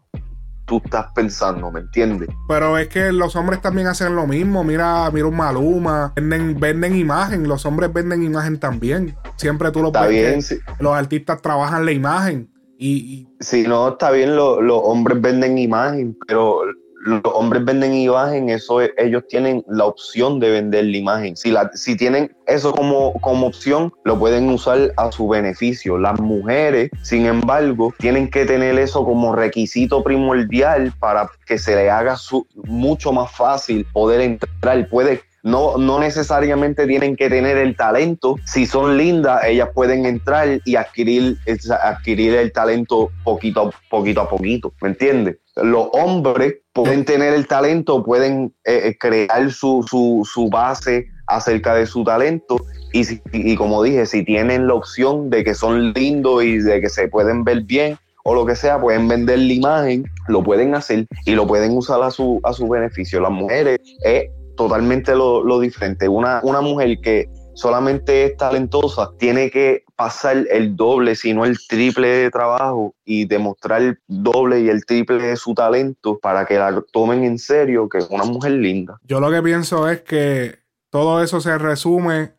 tú 0.67 0.82
estás 0.84 1.08
pensando, 1.15 1.72
¿me 1.72 1.80
entiendes? 1.80 2.30
Pero 2.48 2.78
es 2.78 2.89
que 2.89 3.12
los 3.12 3.36
hombres 3.36 3.62
también 3.62 3.88
hacen 3.88 4.15
lo 4.15 4.28
mismo. 4.28 4.63
Mira, 4.63 5.10
mira 5.12 5.26
un 5.26 5.36
Maluma, 5.36 6.13
venden, 6.15 6.60
venden 6.60 6.96
imagen, 6.96 7.48
los 7.48 7.65
hombres 7.65 7.91
venden 7.91 8.22
imagen 8.22 8.60
también. 8.60 9.15
Siempre 9.38 9.72
tú 9.72 9.82
lo 9.82 9.88
Está 9.88 10.08
bien, 10.08 10.41
Los 10.80 10.93
artistas 10.93 11.41
trabajan 11.41 11.86
la 11.86 11.93
imagen. 11.93 12.52
Y, 12.78 13.28
Si 13.39 13.63
no, 13.63 13.88
está 13.88 14.12
bien, 14.12 14.36
los 14.36 14.82
hombres 14.84 15.20
venden 15.20 15.58
imagen, 15.58 16.15
pero 16.28 16.62
los 17.08 17.22
hombres 17.34 17.63
venden 17.63 17.93
imagen, 17.93 18.50
eso 18.50 18.82
ellos 18.82 19.24
tienen 19.30 19.63
la 19.67 19.86
opción 19.86 20.39
de 20.39 20.52
vender 20.52 20.86
la 20.86 20.98
imagen. 20.98 21.38
Si, 21.38 21.52
la, 21.52 21.72
si 21.74 21.96
tienen 21.96 22.36
eso 22.46 22.74
como, 22.74 23.13
como 23.22 23.48
opción, 23.48 23.93
lo 24.04 24.20
pueden 24.20 24.50
usar 24.50 24.93
a 24.98 25.12
su 25.12 25.28
beneficio. 25.28 25.98
Las 25.98 26.20
mujeres, 26.20 26.89
sin 27.02 27.26
embargo, 27.26 27.93
tienen 27.98 28.30
que 28.30 28.46
tener 28.46 28.78
eso 28.78 29.06
como 29.06 29.34
requisito 29.34 30.04
primordial 30.04 30.91
para 31.00 31.30
que 31.46 31.58
se 31.58 31.76
le 31.76 31.89
haga 31.89 32.17
mucho 32.65 33.13
más 33.13 33.32
fácil 33.32 33.86
poder 33.93 34.20
entrar. 34.20 34.89
Puede 34.89 35.22
no, 35.48 35.78
no 35.78 36.00
necesariamente 36.00 36.86
tienen 36.86 37.16
que 37.16 37.30
tener 37.30 37.58
el 37.58 37.76
talento. 37.78 38.36
Si 38.46 38.66
son 38.66 38.98
lindas, 38.98 39.46
ellas 39.46 39.70
pueden 39.74 40.06
entrar 40.06 40.60
y 40.66 40.76
adquirir, 40.76 41.38
adquirir 41.82 42.36
el 42.36 42.52
talento 42.52 43.12
poquito, 43.24 43.72
poquito 43.90 44.22
a 44.22 44.30
poquito. 44.30 44.74
¿Me 44.82 44.90
entiendes? 44.90 45.38
Los 45.56 45.88
hombres 45.94 46.56
pueden 46.74 47.06
tener 47.06 47.34
el 47.34 47.48
talento, 47.48 48.04
pueden 48.04 48.54
eh, 48.66 48.90
eh, 48.90 48.98
crear 49.00 49.50
su, 49.52 49.86
su, 49.90 50.50
base 50.50 51.08
acerca 51.28 51.74
de 51.76 51.86
su 51.86 52.04
talento 52.04 52.58
y, 52.92 53.06
y 53.32 53.56
como 53.56 53.82
dije, 53.84 54.06
si 54.06 54.26
tienen 54.26 54.68
la 54.68 54.74
opción 54.74 55.30
de 55.30 55.46
que 55.46 55.56
son 55.56 55.94
lindos 55.94 56.44
y 56.44 56.58
de 56.58 56.82
que 56.82 56.90
se 56.90 57.08
pueden 57.08 57.46
ver 57.46 57.62
bien, 57.62 57.98
o 58.30 58.36
lo 58.36 58.46
que 58.46 58.58
sea, 58.58 58.82
pueden 58.82 59.08
vender 59.08 59.40
la 59.40 59.54
imagen, 59.54 60.04
lo 60.28 60.44
pueden 60.44 60.76
hacer 60.76 61.08
y 61.26 61.32
lo 61.32 61.48
pueden 61.48 61.78
usar 61.78 62.04
a 62.04 62.12
su, 62.12 62.42
a 62.44 62.52
su 62.52 62.68
beneficio. 62.68 63.22
Las 63.22 63.32
mujeres 63.32 63.80
es 64.04 64.26
totalmente 64.58 65.15
lo, 65.15 65.60
diferente. 65.60 66.10
Una, 66.10 66.41
una 66.43 66.60
mujer 66.60 67.00
que 67.00 67.30
solamente 67.54 68.26
es 68.26 68.38
talentosa 68.38 69.12
tiene 69.17 69.50
que 69.50 69.86
pasar 69.96 70.46
el 70.52 70.76
doble, 70.76 71.15
si 71.15 71.34
no 71.34 71.46
el 71.46 71.58
triple 71.67 72.08
de 72.08 72.32
trabajo 72.32 72.93
y 73.06 73.26
demostrar 73.26 73.82
el 73.82 74.00
doble 74.08 74.60
y 74.60 74.70
el 74.70 74.86
triple 74.86 75.24
de 75.24 75.38
su 75.38 75.54
talento 75.54 76.20
para 76.20 76.46
que 76.46 76.58
la 76.58 76.84
tomen 76.91 77.24
en 77.24 77.39
serio, 77.39 77.88
que 77.88 78.00
es 78.00 78.08
una 78.10 78.26
mujer 78.26 78.52
linda. 78.52 79.00
Yo 79.04 79.20
lo 79.20 79.32
que 79.32 79.41
pienso 79.41 79.88
es 79.88 80.02
que 80.02 80.60
todo 80.89 81.24
eso 81.24 81.39
se 81.39 81.58
resume 81.58 82.34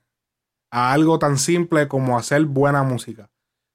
a 0.70 0.92
algo 0.92 1.18
tan 1.18 1.38
simple 1.38 1.88
como 1.88 2.18
hacer 2.18 2.44
buena 2.44 2.82
música. 2.82 3.30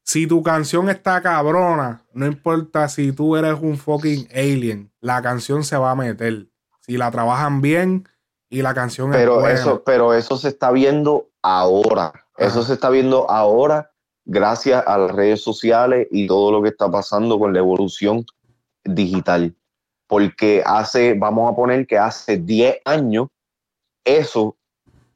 Si 0.06 0.28
tu 0.28 0.44
canción 0.44 0.90
está 0.90 1.22
cabrona, 1.22 2.04
no 2.14 2.26
importa 2.26 2.90
si 2.90 3.14
tú 3.14 3.38
eres 3.38 3.58
un 3.62 3.78
fucking 3.78 4.28
alien, 4.34 4.92
la 5.00 5.22
canción 5.22 5.64
se 5.64 5.78
va 5.78 5.92
a 5.92 5.96
meter. 5.96 6.48
Si 6.82 6.98
la 6.98 7.10
trabajan 7.10 7.62
bien, 7.62 8.08
y 8.54 8.62
la 8.62 8.76
canción 8.76 9.10
pero 9.10 9.38
es 9.38 9.42
buena. 9.42 9.60
Eso, 9.60 9.84
pero 9.84 10.14
eso 10.14 10.38
se 10.38 10.50
está 10.50 10.72
viendo 10.72 11.30
ahora. 11.42 12.14
Eso 12.38 12.62
se 12.62 12.74
está 12.74 12.92
viendo 12.92 13.30
ahora 13.30 13.92
gracias 14.26 14.84
a 14.86 14.98
las 15.00 15.12
redes 15.12 15.42
sociales 15.42 16.08
y 16.12 16.28
todo 16.28 16.52
lo 16.52 16.62
que 16.62 16.70
está 16.70 16.90
pasando 16.90 17.40
con 17.40 17.52
la 17.52 17.60
evolución 17.60 18.24
digital. 18.84 19.56
Porque 20.06 20.62
hace, 20.64 21.16
vamos 21.16 21.52
a 21.52 21.56
poner 21.56 21.88
que 21.88 21.98
hace 21.98 22.38
10 22.38 22.78
años, 22.86 23.28
eso, 24.06 24.56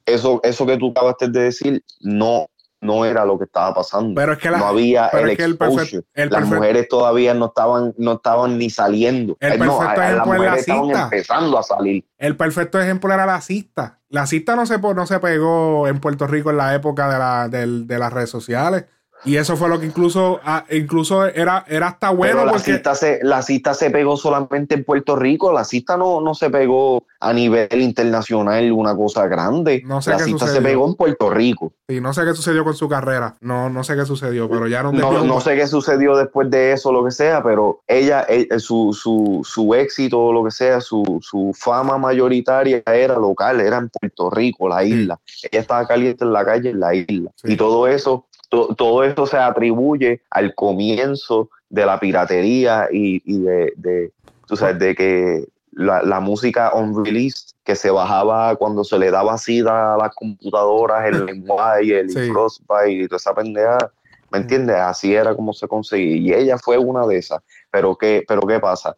eso, 0.08 0.39
eso 0.41 0.65
que 0.65 0.78
tú 0.78 0.89
acabaste 0.89 1.30
de 1.30 1.43
decir, 1.43 1.84
no 2.00 2.47
no 2.82 3.06
era 3.06 3.26
lo 3.26 3.38
que 3.38 3.46
estaba 3.46 3.74
pasando. 3.74 4.16
Pero 4.16 4.34
es 4.34 4.40
que 4.40 4.50
no 4.50 4.66
había 4.66 5.08
el 5.08 5.30
exposure. 5.32 6.04
Las 6.13 6.46
mujeres 6.46 6.88
todavía 6.88 7.34
no 7.34 7.48
estaban, 7.48 7.94
no 7.98 8.13
estaban 8.13 8.58
ni 8.58 8.70
saliendo. 8.70 9.38
El 9.40 9.54
eh, 9.54 9.58
perfecto 9.58 10.02
ejemplo 10.02 10.34
las 10.34 10.42
la 10.42 10.56
estaban 10.58 10.90
empezando 10.92 11.58
a 11.58 11.63
salir. 11.63 12.06
El 12.18 12.36
perfecto 12.36 12.80
ejemplo 12.80 13.13
era 13.13 13.26
la 13.26 13.42
cista. 13.42 14.00
La 14.10 14.26
cista 14.26 14.56
no 14.56 14.66
se, 14.66 14.78
no 14.80 15.06
se 15.06 15.20
pegó 15.20 15.88
en 15.88 16.00
Puerto 16.00 16.28
Rico 16.28 16.52
en 16.52 16.58
la 16.58 16.74
época 16.76 17.10
de, 17.10 17.20
la, 17.20 17.50
de, 17.50 18.00
las 18.00 18.13
redes 18.13 18.30
sociales. 18.30 18.86
Y 19.26 19.38
eso 19.38 19.58
fue 19.58 19.68
lo 19.70 19.80
que 19.80 19.86
incluso, 19.86 20.40
ah, 20.44 20.66
incluso 20.70 21.26
era, 21.26 21.66
era 21.68 21.88
hasta 21.88 22.12
bueno. 22.12 22.46
la, 22.46 22.60
cita 22.60 22.96
se, 22.96 23.20
la 23.24 23.42
cita 23.42 23.74
se 23.74 23.90
pegó 23.90 24.16
solamente 24.16 24.76
en 24.76 24.84
Puerto 24.84 25.16
Rico, 25.16 25.52
la 25.52 25.64
cita 25.64 25.98
no, 25.98 26.22
no 26.22 26.34
se 26.34 26.50
pegó 26.50 27.04
a 27.20 27.34
nivel 27.34 27.82
internacional, 27.82 28.72
una 28.72 28.96
cosa 28.96 29.28
grande. 29.28 29.82
No 29.86 30.02
sé 30.02 30.12
la 30.12 30.20
cita 30.20 30.48
se 30.48 30.62
pegó 30.62 30.88
en 30.88 30.96
Puerto 30.96 31.30
Rico. 31.30 31.74
Sí, 31.90 32.00
no 32.00 32.14
sé 32.14 32.24
qué 32.26 32.34
sucedió 32.34 32.64
con 32.64 32.76
su 32.76 32.88
carrera. 32.88 33.36
No, 33.42 33.70
no 33.70 33.84
sé 33.84 33.96
qué 33.96 34.06
sucedió, 34.06 34.50
pero 34.50 34.68
ya 34.68 34.84
no 34.84 34.92
No, 34.92 35.24
no 35.24 35.42
sé 35.42 35.56
qué 35.56 35.68
sucedió 35.68 36.16
después 36.16 36.50
de 36.52 36.74
eso, 36.74 36.92
lo 36.92 37.04
que 37.04 37.12
sea, 37.12 37.42
pero 37.42 37.82
ella, 37.88 38.26
eh, 38.30 38.48
su, 38.60 38.94
su, 38.94 39.42
su 39.44 39.74
éxito, 39.74 40.32
lo 40.32 40.44
que 40.44 40.52
sea, 40.52 40.80
su, 40.80 41.20
su 41.22 41.54
fama 41.58 41.98
mayoritaria 41.98 42.84
era 42.86 43.18
local, 43.18 43.62
era 43.62 43.78
en 43.78 43.90
Puerto 43.90 44.30
Rico, 44.30 44.70
la 44.70 44.84
isla. 44.84 45.20
Ella 45.52 45.62
estaba 45.62 45.88
caliente 45.88 46.24
en 46.24 46.34
la 46.34 46.46
calle 46.46 46.70
en 46.70 46.80
la 46.80 46.94
isla. 46.94 47.32
Y 47.44 47.58
todo 47.58 47.88
eso 47.88 48.27
todo 48.50 49.04
esto 49.04 49.26
se 49.26 49.38
atribuye 49.38 50.22
al 50.30 50.56
comienzo 50.56 51.50
de 51.70 51.86
la 51.86 52.00
piratería 52.00 52.88
y, 52.92 53.42
de, 53.42 53.74
de, 53.76 54.12
tú 54.48 54.56
sabes, 54.56 54.80
de 54.80 54.96
que 54.96 55.48
la, 55.72 56.20
música 56.20 56.72
on 56.74 57.06
release 57.06 57.54
que 57.64 57.76
se 57.76 57.92
bajaba 57.92 58.56
cuando 58.56 58.84
se 58.84 58.98
le 58.98 59.12
daba 59.12 59.38
sida 59.38 59.94
a 59.94 59.98
las 59.98 60.16
computadoras, 60.16 61.06
el 61.06 61.26
lenguaje, 61.26 62.00
el 62.00 62.12
Frostbite 62.12 62.92
y 62.92 63.08
toda 63.08 63.18
esa 63.18 63.36
pendeja, 63.36 63.92
¿me 64.32 64.40
entiendes? 64.40 64.78
Así 64.78 65.14
era 65.14 65.36
como 65.36 65.54
se 65.54 65.68
conseguía. 65.68 66.40
Y 66.40 66.42
ella 66.42 66.58
fue 66.58 66.78
una 66.78 67.06
de 67.06 67.18
esas. 67.18 67.42
Pero 67.72 67.96
¿qué, 67.96 68.24
pero 68.28 68.42
qué 68.42 68.60
pasa? 68.60 68.96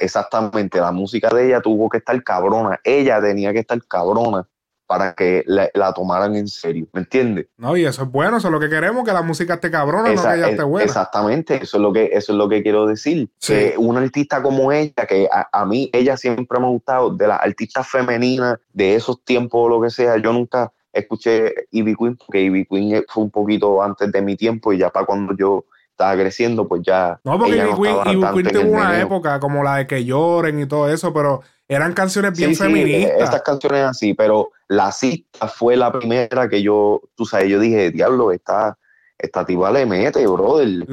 exactamente, 0.00 0.78
la 0.78 0.92
música 0.92 1.30
de 1.30 1.46
ella 1.46 1.62
tuvo 1.62 1.88
que 1.88 1.98
estar 1.98 2.22
cabrona. 2.22 2.78
Ella 2.84 3.18
tenía 3.18 3.50
que 3.54 3.60
estar 3.60 3.82
cabrona 3.86 4.46
para 4.90 5.14
que 5.14 5.44
la, 5.46 5.94
tomaran 5.94 6.34
en 6.34 6.48
serio, 6.48 6.88
¿me 6.92 7.02
entiendes? 7.02 7.46
No, 7.56 7.76
y 7.76 7.84
eso 7.84 8.02
es 8.02 8.10
bueno, 8.10 8.38
eso 8.38 8.48
es 8.48 8.52
lo 8.52 8.58
que 8.58 8.68
queremos, 8.68 9.04
que 9.04 9.12
la 9.12 9.22
música 9.22 9.54
esté 9.54 9.70
cabrona, 9.70 10.12
no 10.12 10.20
que 10.20 10.34
ella 10.34 10.48
esté 10.48 10.64
buena. 10.64 10.84
Exactamente, 10.84 11.62
eso 11.62 11.76
es 11.76 11.80
lo 11.80 11.92
que, 11.92 12.10
eso 12.12 12.32
es 12.32 12.36
lo 12.36 12.48
que 12.48 12.60
quiero 12.60 12.88
decir. 12.88 13.30
Que 13.38 13.74
una 13.78 14.00
artista 14.00 14.42
como 14.42 14.72
ella, 14.72 15.06
que 15.08 15.28
a, 15.30 15.64
mí, 15.64 15.90
ella 15.92 16.16
siempre 16.16 16.58
me 16.58 16.66
ha 16.66 16.70
gustado, 16.70 17.10
de 17.10 17.28
las 17.28 17.40
artistas 17.40 17.86
femeninas 17.86 18.58
de 18.72 18.96
esos 18.96 19.22
tiempos 19.22 19.60
o 19.64 19.68
lo 19.68 19.80
que 19.80 19.90
sea, 19.90 20.16
yo 20.16 20.32
nunca 20.32 20.72
escuché 20.92 21.54
Ivy 21.70 21.94
Queen, 21.94 22.16
porque 22.16 22.42
Ivy 22.42 22.66
Queen 22.66 23.04
fue 23.06 23.22
un 23.22 23.30
poquito 23.30 23.80
antes 23.80 24.10
de 24.10 24.20
mi 24.20 24.34
tiempo 24.36 24.72
y 24.72 24.78
ya 24.78 24.90
para 24.90 25.06
cuando 25.06 25.36
yo 25.36 25.66
estaba 25.88 26.14
creciendo, 26.14 26.66
pues 26.66 26.82
ya. 26.84 27.20
No, 27.22 27.38
porque 27.38 27.58
Ivy 27.58 27.74
Queen, 27.80 28.52
tuvo 28.52 28.72
una 28.72 29.00
época 29.00 29.38
como 29.38 29.62
la 29.62 29.76
de 29.76 29.86
que 29.86 30.04
lloren 30.04 30.58
y 30.58 30.66
todo 30.66 30.88
eso, 30.92 31.14
pero 31.14 31.42
eran 31.68 31.92
canciones 31.92 32.36
bien 32.36 32.56
feministas. 32.56 33.12
Sí, 33.16 33.22
estas 33.22 33.42
canciones 33.42 33.84
así, 33.84 34.14
pero 34.14 34.50
la 34.70 34.92
cita 34.92 35.48
fue 35.48 35.76
la 35.76 35.90
primera 35.90 36.48
que 36.48 36.62
yo, 36.62 37.02
tú 37.16 37.24
sabes, 37.26 37.48
yo 37.48 37.58
dije, 37.58 37.90
diablo, 37.90 38.30
esta, 38.30 38.78
esta 39.22 39.44
tipa 39.44 39.70
le 39.70 39.86
mete, 39.86 40.26
brother. 40.26 40.86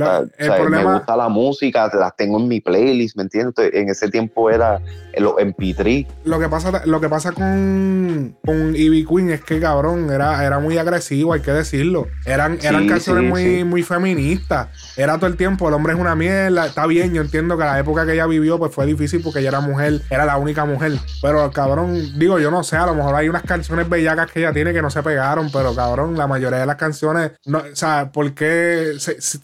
Me 0.70 0.84
gusta 0.84 1.16
la 1.16 1.30
música, 1.30 1.90
las 1.94 2.16
tengo 2.16 2.40
en 2.40 2.48
mi 2.48 2.60
playlist, 2.60 3.16
¿me 3.18 3.24
entiendes? 3.24 3.54
En 3.74 3.90
ese 3.90 4.10
tiempo 4.10 4.50
era 4.50 4.80
en 5.14 5.24
los 5.24 5.34
MP3. 5.34 6.08
Lo 6.26 6.40
que 6.40 6.48
pasa, 6.50 6.84
lo 6.86 7.02
que 7.02 7.10
pasa 7.10 7.32
con, 7.32 8.38
con 8.46 8.76
Ivy 8.76 9.06
Queen 9.06 9.32
es 9.32 9.44
que, 9.44 9.60
cabrón, 9.60 10.12
era, 10.12 10.46
era 10.46 10.60
muy 10.60 10.78
agresivo, 10.78 11.34
hay 11.34 11.42
que 11.42 11.52
decirlo. 11.52 12.08
Eran, 12.26 12.60
eran 12.62 12.88
canciones 12.88 13.30
muy, 13.30 13.64
muy 13.64 13.84
feministas. 13.84 14.68
Era 14.96 15.18
todo 15.18 15.28
el 15.28 15.38
tiempo, 15.38 15.68
el 15.68 15.74
hombre 15.74 15.94
es 15.94 16.00
una 16.00 16.16
mierda. 16.16 16.68
Está 16.68 16.86
bien, 16.86 17.14
yo 17.14 17.22
entiendo 17.22 17.58
que 17.58 17.64
la 17.64 17.80
época 17.80 18.06
que 18.06 18.14
ella 18.14 18.28
vivió 18.28 18.60
pues 18.60 18.74
fue 18.74 18.86
difícil 18.86 19.22
porque 19.24 19.40
ella 19.40 19.50
era 19.50 19.62
mujer, 19.62 20.02
era 20.10 20.26
la 20.26 20.38
única 20.38 20.66
mujer. 20.66 20.94
Pero, 21.22 21.50
cabrón, 21.52 22.20
digo, 22.20 22.40
yo 22.40 22.52
no 22.52 22.64
sé, 22.64 22.78
a 22.78 22.86
lo 22.86 22.96
mejor 22.96 23.16
hay 23.16 23.30
unas 23.30 23.44
canciones 23.44 23.90
bellacas 23.90 24.32
que 24.32 24.40
ella 24.40 24.54
tiene 24.54 24.74
que 24.74 24.82
no 24.82 24.90
se 24.90 25.02
pegaron, 25.02 25.50
pero, 25.52 25.74
cabrón, 25.74 26.18
la 26.18 26.28
mayoría 26.28 26.60
de 26.60 26.66
las 26.66 26.76
canciones, 26.76 27.32
no, 27.46 27.60
o 27.60 27.76
sea, 27.76 28.12
¿por 28.18 28.34
qué 28.34 28.98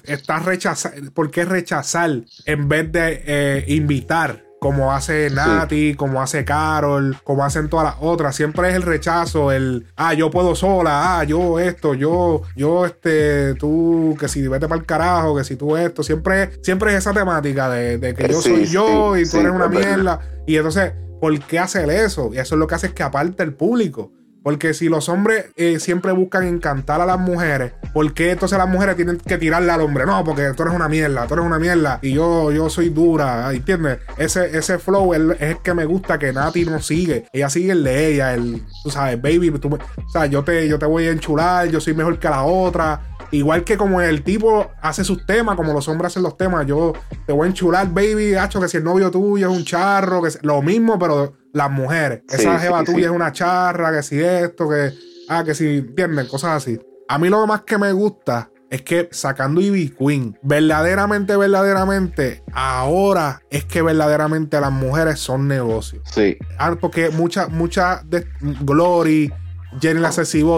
está 0.06 0.40
rechazar, 0.40 0.94
por 1.14 1.30
qué 1.30 1.46
rechazar 1.46 2.24
en 2.48 2.68
vez 2.68 2.92
de 2.92 3.24
eh, 3.24 3.66
invitar? 3.68 4.46
Como 4.60 4.92
hace 4.92 5.30
Nati, 5.30 5.94
como 5.94 6.20
hace 6.20 6.44
Carol, 6.44 7.16
como 7.24 7.46
hacen 7.46 7.70
todas 7.70 7.86
las 7.86 7.96
otras. 8.00 8.36
Siempre 8.36 8.70
es 8.70 8.76
el 8.76 8.82
rechazo, 8.82 9.52
el, 9.52 9.86
ah, 9.96 10.16
yo 10.16 10.32
puedo 10.32 10.56
sola, 10.56 11.20
ah, 11.20 11.24
yo 11.24 11.60
esto, 11.60 11.94
yo, 11.94 12.42
yo, 12.56 12.88
este, 12.88 13.54
tú, 13.54 14.18
que 14.20 14.28
si 14.28 14.48
vete 14.48 14.68
para 14.68 14.82
el 14.82 14.88
carajo, 14.88 15.38
que 15.38 15.44
si 15.44 15.56
tú 15.56 15.78
esto. 15.78 16.02
Siempre, 16.02 16.60
siempre 16.64 16.94
es 16.94 16.98
esa 16.98 17.14
temática 17.14 17.70
de, 17.70 18.16
que 18.16 18.28
yo 18.28 18.42
soy 18.42 18.66
yo 18.66 19.16
y 19.16 19.30
tú 19.30 19.38
eres 19.38 19.52
una 19.52 19.68
mierda. 19.68 20.20
Y 20.48 20.56
entonces, 20.56 20.94
¿por 21.22 21.38
qué 21.42 21.60
hacer 21.60 21.92
eso? 21.92 22.32
Y 22.34 22.40
eso 22.40 22.56
es 22.56 22.60
lo 22.60 22.66
que 22.66 22.74
hace 22.74 22.88
es 22.88 22.94
que 22.94 23.04
aparte 23.04 23.44
el 23.44 23.54
público. 23.54 24.12
Porque 24.42 24.74
si 24.74 24.90
los 24.90 25.10
hombres 25.10 25.52
eh, 25.58 25.80
siempre 25.80 26.12
buscan 26.12 26.48
encantar 26.48 27.00
a 27.02 27.06
las 27.06 27.20
mujeres, 27.20 27.74
¿por 27.94 28.14
qué 28.14 28.32
entonces 28.32 28.58
las 28.58 28.68
mujeres 28.68 28.96
tienen 28.96 29.18
que 29.18 29.38
tirarle 29.38 29.72
al 29.72 29.82
hombre? 29.82 30.06
No, 30.06 30.24
porque 30.24 30.52
tú 30.56 30.64
eres 30.64 30.76
una 30.76 30.90
mierda, 30.90 31.28
tú 31.28 31.36
eres 31.36 31.46
una 31.46 31.60
mierda 31.60 32.00
y 32.02 32.14
yo, 32.14 32.52
yo 32.52 32.70
soy 32.70 32.90
dura, 32.90 33.54
¿entiendes? 33.54 34.00
Ese, 34.18 34.58
ese 34.58 34.80
flow 34.80 35.14
es 35.14 35.22
el 35.40 35.58
que 35.60 35.74
me 35.74 35.86
gusta 35.86 36.18
que 36.18 36.34
Nati 36.34 36.66
no 36.66 36.82
sigue. 36.82 37.26
Ella 37.32 37.50
sigue 37.50 37.72
el 37.72 37.84
de 37.84 38.08
ella, 38.08 38.34
el, 38.34 38.64
tú 38.84 38.90
sabes, 38.90 39.22
baby, 39.22 39.52
tú, 39.52 39.76
o 39.76 40.10
sea, 40.10 40.26
yo 40.26 40.44
te, 40.44 40.68
yo 40.68 40.80
te 40.80 40.86
voy 40.86 41.06
a 41.08 41.12
enchular, 41.12 41.68
yo 41.70 41.80
soy 41.80 41.94
mejor 41.94 42.20
que 42.20 42.30
la 42.30 42.44
otra. 42.44 43.02
Igual 43.32 43.64
que 43.64 43.78
como 43.78 44.00
el 44.00 44.24
tipo 44.24 44.70
hace 44.82 45.04
sus 45.04 45.26
temas, 45.26 45.56
como 45.56 45.74
los 45.74 45.88
hombres 45.88 46.12
hacen 46.12 46.22
los 46.22 46.38
temas, 46.38 46.68
yo 46.68 46.94
te 47.26 47.34
voy 47.34 47.46
a 47.46 47.50
enchular, 47.50 47.92
baby, 47.92 48.36
hacho, 48.36 48.62
que 48.62 48.68
si 48.68 48.78
el 48.78 48.84
novio 48.84 49.10
tuyo 49.10 49.50
es 49.50 49.58
un 49.58 49.66
charro, 49.66 50.22
que 50.22 50.30
lo 50.44 50.62
mismo, 50.62 51.00
pero 51.00 51.34
las 51.52 51.72
mujeres. 51.72 52.22
Esa 52.30 52.60
jeva 52.60 52.84
tuya 52.84 53.06
es 53.06 53.12
una 53.12 53.32
charra, 53.32 53.92
que 53.92 54.04
si 54.04 54.20
esto, 54.22 54.70
que. 54.70 54.94
Ah, 55.30 55.44
que 55.44 55.56
si, 55.56 55.78
¿entienden? 55.78 56.28
Cosas 56.28 56.64
así. 56.64 56.80
A 57.14 57.20
mí 57.20 57.30
lo 57.30 57.46
más 57.46 57.62
que 57.62 57.78
me 57.78 57.92
gusta 57.92 58.50
es 58.72 58.82
que 58.82 59.08
sacando 59.12 59.62
Ivy 59.62 59.92
Queen, 59.92 60.36
verdaderamente, 60.42 61.38
verdaderamente, 61.38 62.44
ahora 62.52 63.40
es 63.52 63.66
que 63.66 63.84
verdaderamente 63.84 64.60
las 64.60 64.72
mujeres 64.72 65.20
son 65.20 65.48
negocios. 65.48 66.02
Sí. 66.12 66.36
Ah, 66.58 66.76
porque 66.82 67.12
muchas, 67.12 67.52
muchas 67.52 68.10
de 68.10 68.26
Glory, 68.62 69.32
Jenny 69.80 70.00
la 70.00 70.12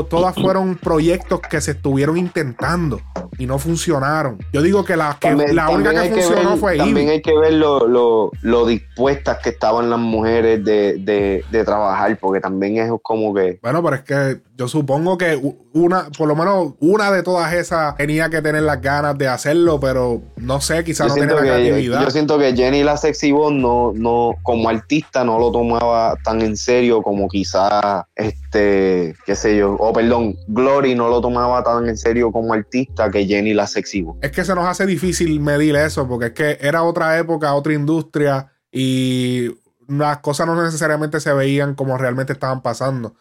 todas 0.10 0.36
fueron 0.36 0.76
proyectos 0.76 1.42
que 1.42 1.62
se 1.62 1.72
estuvieron 1.72 2.18
intentando 2.18 3.02
y 3.38 3.46
no 3.46 3.60
funcionaron. 3.60 4.38
Yo 4.54 4.62
digo 4.62 4.84
que 4.86 4.96
la, 4.96 5.18
que, 5.20 5.34
la 5.54 5.70
única 5.70 6.04
que 6.04 6.22
funcionó 6.22 6.58
fue 6.58 6.78
También 6.78 7.10
hay 7.10 7.22
que 7.22 7.38
ver 7.38 7.54
lo, 7.54 8.32
dispuestas 8.66 9.40
que 9.40 9.50
estaban 9.50 9.90
las 9.90 10.00
mujeres 10.00 10.64
de, 10.64 11.44
de, 11.50 11.64
trabajar, 11.66 12.18
porque 12.20 12.40
también 12.40 12.78
es 12.78 12.90
como 13.02 13.34
que... 13.34 13.60
Bueno, 13.62 13.84
pero 13.84 13.96
es 13.96 14.04
que 14.04 14.42
yo 14.58 14.68
supongo 14.70 15.18
que 15.18 15.40
una, 15.74 16.10
por 16.18 16.28
lo 16.28 16.36
menos 16.36 16.74
una 16.80 17.12
de 17.12 17.24
todas 17.24 17.54
esas 17.54 17.96
tenía 17.98 18.30
que 18.30 18.42
tener 18.42 18.64
las 18.64 18.82
ganas 18.82 19.18
de 19.18 19.28
hacerlo, 19.28 19.80
pero 19.80 20.22
no 20.38 20.62
sé, 20.62 20.84
quizás 20.84 21.10
no 21.10 21.16
tenía 21.16 21.36
la 21.36 21.42
creatividad. 21.42 22.02
Yo, 22.02 22.10
siento 22.10 22.40
que 22.40 22.56
Jenny 22.56 22.84
la 22.84 22.96
Sexy 22.96 23.32
no, 23.34 23.92
no, 23.94 24.36
como 24.44 24.70
artista 24.70 25.26
no 25.26 25.40
lo 25.40 25.52
tomaba 25.52 26.16
tan 26.24 26.42
en 26.42 26.56
serio 26.56 27.02
como 27.02 27.28
quizás 27.28 28.06
este 28.16 29.16
qué 29.26 29.36
sé 29.36 29.58
yo, 29.58 29.74
o 29.74 29.92
perdón, 29.92 30.38
Glory 30.48 30.96
no 30.96 31.10
lo 31.10 31.20
tomaba 31.20 31.64
tan 31.64 31.90
en 31.90 31.98
serio 31.98 32.32
como 32.32 32.54
artista 32.54 33.12
que 33.12 33.26
Jenny 33.26 33.54
la 33.54 33.68
sexivo. 33.68 34.18
Es 34.22 34.32
que 34.32 34.46
se 34.46 34.56
nos 34.56 34.66
hace 34.66 34.86
difícil 34.86 35.40
medir 35.42 35.76
eso, 35.76 36.08
porque 36.08 36.28
es 36.28 36.32
que 36.32 36.58
era 36.62 36.84
otra 36.84 37.18
época, 37.18 37.54
otra 37.54 37.74
industria 37.74 38.52
y 38.72 39.50
las 39.88 40.20
cosas 40.20 40.48
no 40.48 40.62
necesariamente 40.62 41.20
se 41.20 41.34
veían 41.34 41.76
como 41.76 41.98
realmente 41.98 42.34
estaban 42.34 42.62
pasando. 42.62 43.16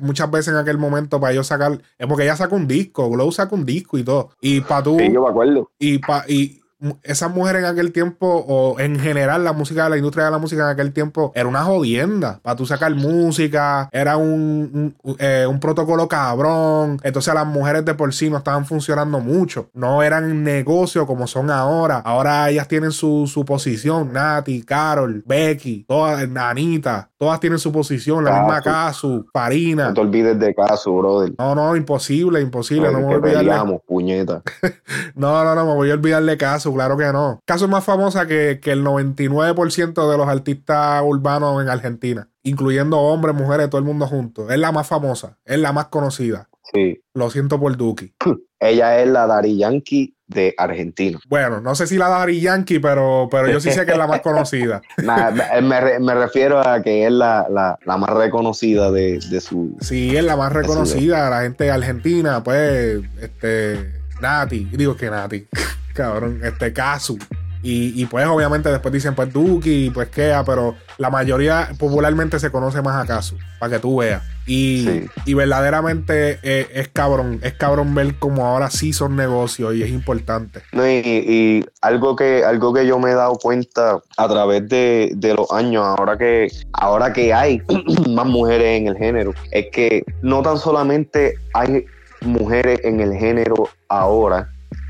muchas 0.00 0.30
veces 0.30 0.52
en 0.52 0.58
aquel 0.58 0.78
momento 0.78 1.20
para 1.20 1.32
ellos 1.32 1.46
sacar, 1.46 1.80
es 1.98 2.06
porque 2.06 2.24
ella 2.24 2.36
sacó 2.36 2.56
un 2.56 2.66
disco, 2.66 3.08
Glow 3.10 3.32
sacó 3.32 3.56
un 3.56 3.64
disco 3.64 3.98
y 3.98 4.04
todo. 4.04 4.30
Y 4.40 4.60
para 4.60 4.82
tú... 4.82 4.96
Sí, 4.98 5.12
yo 5.12 5.22
me 5.22 5.28
acuerdo. 5.28 5.70
Y, 5.78 5.98
pa, 5.98 6.24
y 6.28 6.60
esas 7.02 7.34
mujeres 7.34 7.62
en 7.62 7.68
aquel 7.68 7.92
tiempo, 7.92 8.44
o 8.46 8.78
en 8.78 8.98
general 9.00 9.44
la 9.44 9.52
música, 9.52 9.88
la 9.88 9.96
industria 9.96 10.26
de 10.26 10.30
la 10.30 10.38
música 10.38 10.62
en 10.62 10.68
aquel 10.68 10.92
tiempo, 10.92 11.32
era 11.34 11.48
una 11.48 11.64
jodienda. 11.64 12.38
Para 12.42 12.56
tú 12.56 12.66
sacar 12.66 12.94
música, 12.94 13.88
era 13.92 14.16
un, 14.16 14.94
eh, 15.18 15.46
un, 15.48 15.58
protocolo 15.58 16.08
cabrón. 16.08 17.00
Entonces 17.02 17.34
las 17.34 17.46
mujeres 17.46 17.84
de 17.84 17.94
por 17.94 18.14
sí 18.14 18.30
no 18.30 18.38
estaban 18.38 18.64
funcionando 18.64 19.20
mucho. 19.20 19.70
No 19.74 20.02
eran 20.02 20.44
negocio 20.44 21.06
como 21.06 21.26
son 21.26 21.50
ahora. 21.50 21.96
Ahora 21.98 22.48
ellas 22.48 22.68
tienen 22.68 22.92
su, 22.92 23.26
su 23.26 23.44
posición. 23.44 24.12
Nati, 24.12 24.62
Carol, 24.62 25.22
Becky, 25.26 25.84
todas, 25.88 26.28
Nanita, 26.28 27.10
todas 27.18 27.40
tienen 27.40 27.58
su 27.58 27.72
posición. 27.72 28.24
La 28.24 28.40
misma 28.40 28.62
Casu, 28.62 29.26
Farina. 29.32 29.88
No 29.88 29.94
te 29.94 30.00
olvides 30.00 30.38
de 30.38 30.54
Casu, 30.54 30.96
brother. 30.96 31.32
No, 31.38 31.54
no, 31.54 31.74
imposible, 31.74 32.40
imposible. 32.40 32.92
No, 32.92 32.98
me 32.98 33.04
voy 33.04 33.14
a 33.34 33.38
olvidar. 33.38 33.80
puñeta. 33.86 34.42
no, 35.14 35.44
no, 35.44 35.54
no, 35.54 35.66
me 35.66 35.74
voy 35.74 35.90
a 35.90 35.94
olvidar 35.94 36.22
de 36.22 36.36
Casu 36.36 36.67
claro 36.72 36.96
que 36.96 37.06
no. 37.12 37.40
Caso 37.44 37.68
más 37.68 37.84
famosa 37.84 38.26
que, 38.26 38.60
que 38.62 38.72
el 38.72 38.84
99% 38.84 40.10
de 40.10 40.16
los 40.16 40.28
artistas 40.28 41.02
urbanos 41.04 41.62
en 41.62 41.68
Argentina, 41.68 42.28
incluyendo 42.42 42.98
hombres, 42.98 43.34
mujeres, 43.34 43.70
todo 43.70 43.78
el 43.78 43.84
mundo 43.86 44.06
junto. 44.06 44.50
Es 44.50 44.58
la 44.58 44.72
más 44.72 44.86
famosa, 44.86 45.38
es 45.44 45.58
la 45.58 45.72
más 45.72 45.86
conocida. 45.86 46.48
Sí. 46.72 47.00
Lo 47.14 47.30
siento 47.30 47.58
por 47.58 47.76
Duki. 47.76 48.12
Ella 48.60 49.00
es 49.00 49.08
la 49.08 49.26
Dari 49.26 49.56
Yankee 49.56 50.14
de 50.26 50.54
Argentina. 50.58 51.18
Bueno, 51.28 51.60
no 51.60 51.74
sé 51.74 51.86
si 51.86 51.96
la 51.96 52.08
Dari 52.08 52.40
Yankee, 52.40 52.80
pero, 52.80 53.28
pero 53.30 53.48
yo 53.48 53.60
sí 53.60 53.70
sé 53.70 53.86
que 53.86 53.92
es 53.92 53.98
la 53.98 54.06
más 54.06 54.20
conocida. 54.20 54.82
me, 55.62 55.98
me, 56.00 56.14
refiero 56.14 56.58
a 56.66 56.82
que 56.82 57.06
es 57.06 57.12
la, 57.12 57.46
la, 57.48 57.78
la 57.84 57.96
más 57.96 58.10
reconocida 58.10 58.90
de, 58.90 59.20
de, 59.30 59.40
su. 59.40 59.76
Sí, 59.80 60.16
es 60.16 60.24
la 60.24 60.36
más 60.36 60.52
reconocida. 60.52 61.30
La 61.30 61.42
gente 61.42 61.64
de 61.64 61.70
Argentina, 61.70 62.42
pues, 62.42 63.00
este 63.20 63.98
Nati, 64.20 64.64
digo 64.72 64.96
que 64.96 65.10
Nati, 65.10 65.46
cabrón, 65.98 66.40
este 66.44 66.72
Kazu. 66.72 67.18
Y, 67.60 68.00
y, 68.00 68.06
pues 68.06 68.24
obviamente 68.28 68.70
después 68.70 68.94
dicen 68.94 69.16
pues 69.16 69.32
Duki, 69.32 69.90
pues 69.90 70.08
Kea, 70.10 70.44
pero 70.44 70.76
la 70.96 71.10
mayoría 71.10 71.70
popularmente 71.76 72.38
se 72.38 72.52
conoce 72.52 72.82
más 72.82 73.02
a 73.02 73.06
Kazu, 73.06 73.36
para 73.58 73.72
que 73.72 73.78
tú 73.80 73.96
veas. 73.96 74.22
Y, 74.46 75.08
y 75.26 75.34
verdaderamente 75.34 76.38
eh, 76.44 76.68
es 76.72 76.86
cabrón, 76.86 77.40
es 77.42 77.54
cabrón 77.54 77.96
ver 77.96 78.14
como 78.20 78.46
ahora 78.46 78.70
sí 78.70 78.92
son 78.92 79.16
negocios 79.16 79.74
y 79.74 79.82
es 79.82 79.90
importante. 79.90 80.62
No, 80.70 80.88
y, 80.88 81.02
y, 81.02 81.64
algo 81.80 82.14
que 82.14 82.44
algo 82.44 82.72
que 82.72 82.86
yo 82.86 83.00
me 83.00 83.10
he 83.10 83.14
dado 83.14 83.34
cuenta 83.34 84.00
a 84.16 84.28
través 84.28 84.68
de, 84.68 85.10
de 85.16 85.34
los 85.34 85.50
años, 85.50 85.82
ahora 85.84 86.16
que, 86.16 86.52
ahora 86.74 87.12
que 87.12 87.34
hay 87.34 87.60
más 88.08 88.26
mujeres 88.26 88.80
en 88.80 88.86
el 88.86 88.96
género, 88.96 89.34
es 89.50 89.66
que 89.72 90.04
no 90.22 90.42
tan 90.42 90.58
solamente 90.58 91.34
hay 91.54 91.84
mujeres 92.20 92.80
en 92.84 93.00
el 93.00 93.14
género 93.14 93.68
ahora, 93.88 94.48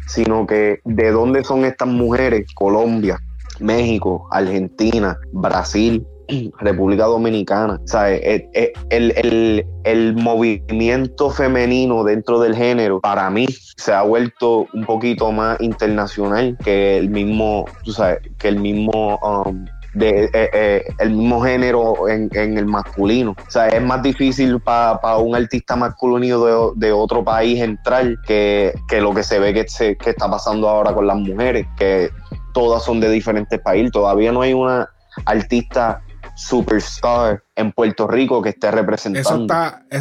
sino 0.09 0.47
que 0.47 0.81
de 0.85 1.11
dónde 1.13 1.45
son 1.45 1.65
estas 1.65 1.89
mujeres, 1.89 2.47
Colombia, 2.55 3.19
México, 3.61 4.27
Argentina, 4.31 5.17
Brasil, 5.33 6.05
República 6.59 7.05
Dominicana. 7.05 7.81
¿sabes? 7.85 8.21
El, 8.53 9.13
el, 9.17 9.67
el, 9.85 10.17
movimiento 10.17 11.31
femenino 11.31 12.05
dentro 12.05 12.41
del 12.41 12.57
género, 12.57 13.01
para 13.01 13.31
mí, 13.31 13.47
se 13.77 13.93
ha 13.93 14.03
vuelto 14.03 14.67
un 14.73 14.85
poquito 14.85 15.31
más 15.33 15.61
internacional 15.61 16.57
que 16.65 16.99
el 16.99 17.11
mismo, 17.11 17.67
tú 17.85 17.93
sabes, 17.93 18.19
que 18.39 18.49
el 18.49 18.59
mismo 18.59 19.19
um, 19.19 19.67
de 19.99 20.25
eh, 20.25 20.31
eh, 20.33 20.85
el 20.99 21.11
mismo 21.11 21.41
género 21.43 22.09
en, 22.09 22.31
el 22.33 22.67
masculino. 22.67 23.33
O 23.33 23.51
sea, 23.51 23.69
es 23.69 23.83
más 23.83 24.03
difícil 24.03 24.61
para 24.61 25.17
un 25.19 25.35
artista 25.35 25.77
masculino 25.77 26.73
de, 26.75 26.93
otro 26.93 27.25
país 27.25 27.61
entrar 27.61 28.15
que, 28.27 28.75
lo 29.01 29.15
que 29.15 29.23
se 29.23 29.39
ve 29.39 29.53
que, 29.53 29.69
se, 29.69 29.97
que 29.97 30.11
está 30.11 30.31
pasando 30.31 30.69
ahora 30.69 30.93
con 30.95 31.07
las 31.07 31.17
mujeres, 31.17 31.67
que 31.77 32.11
todas 32.53 32.83
son 32.83 33.01
de 33.01 33.11
diferentes 33.11 33.61
países. 33.61 33.93
Todavía 33.93 34.33
no 34.33 34.43
hay 34.43 34.53
una 34.53 34.89
artista 35.25 36.03
superstar 36.39 37.43
en 37.57 37.73
Puerto 37.73 38.07
Rico 38.07 38.41
que 38.41 38.51
esté 38.51 38.71
representando. 38.71 39.55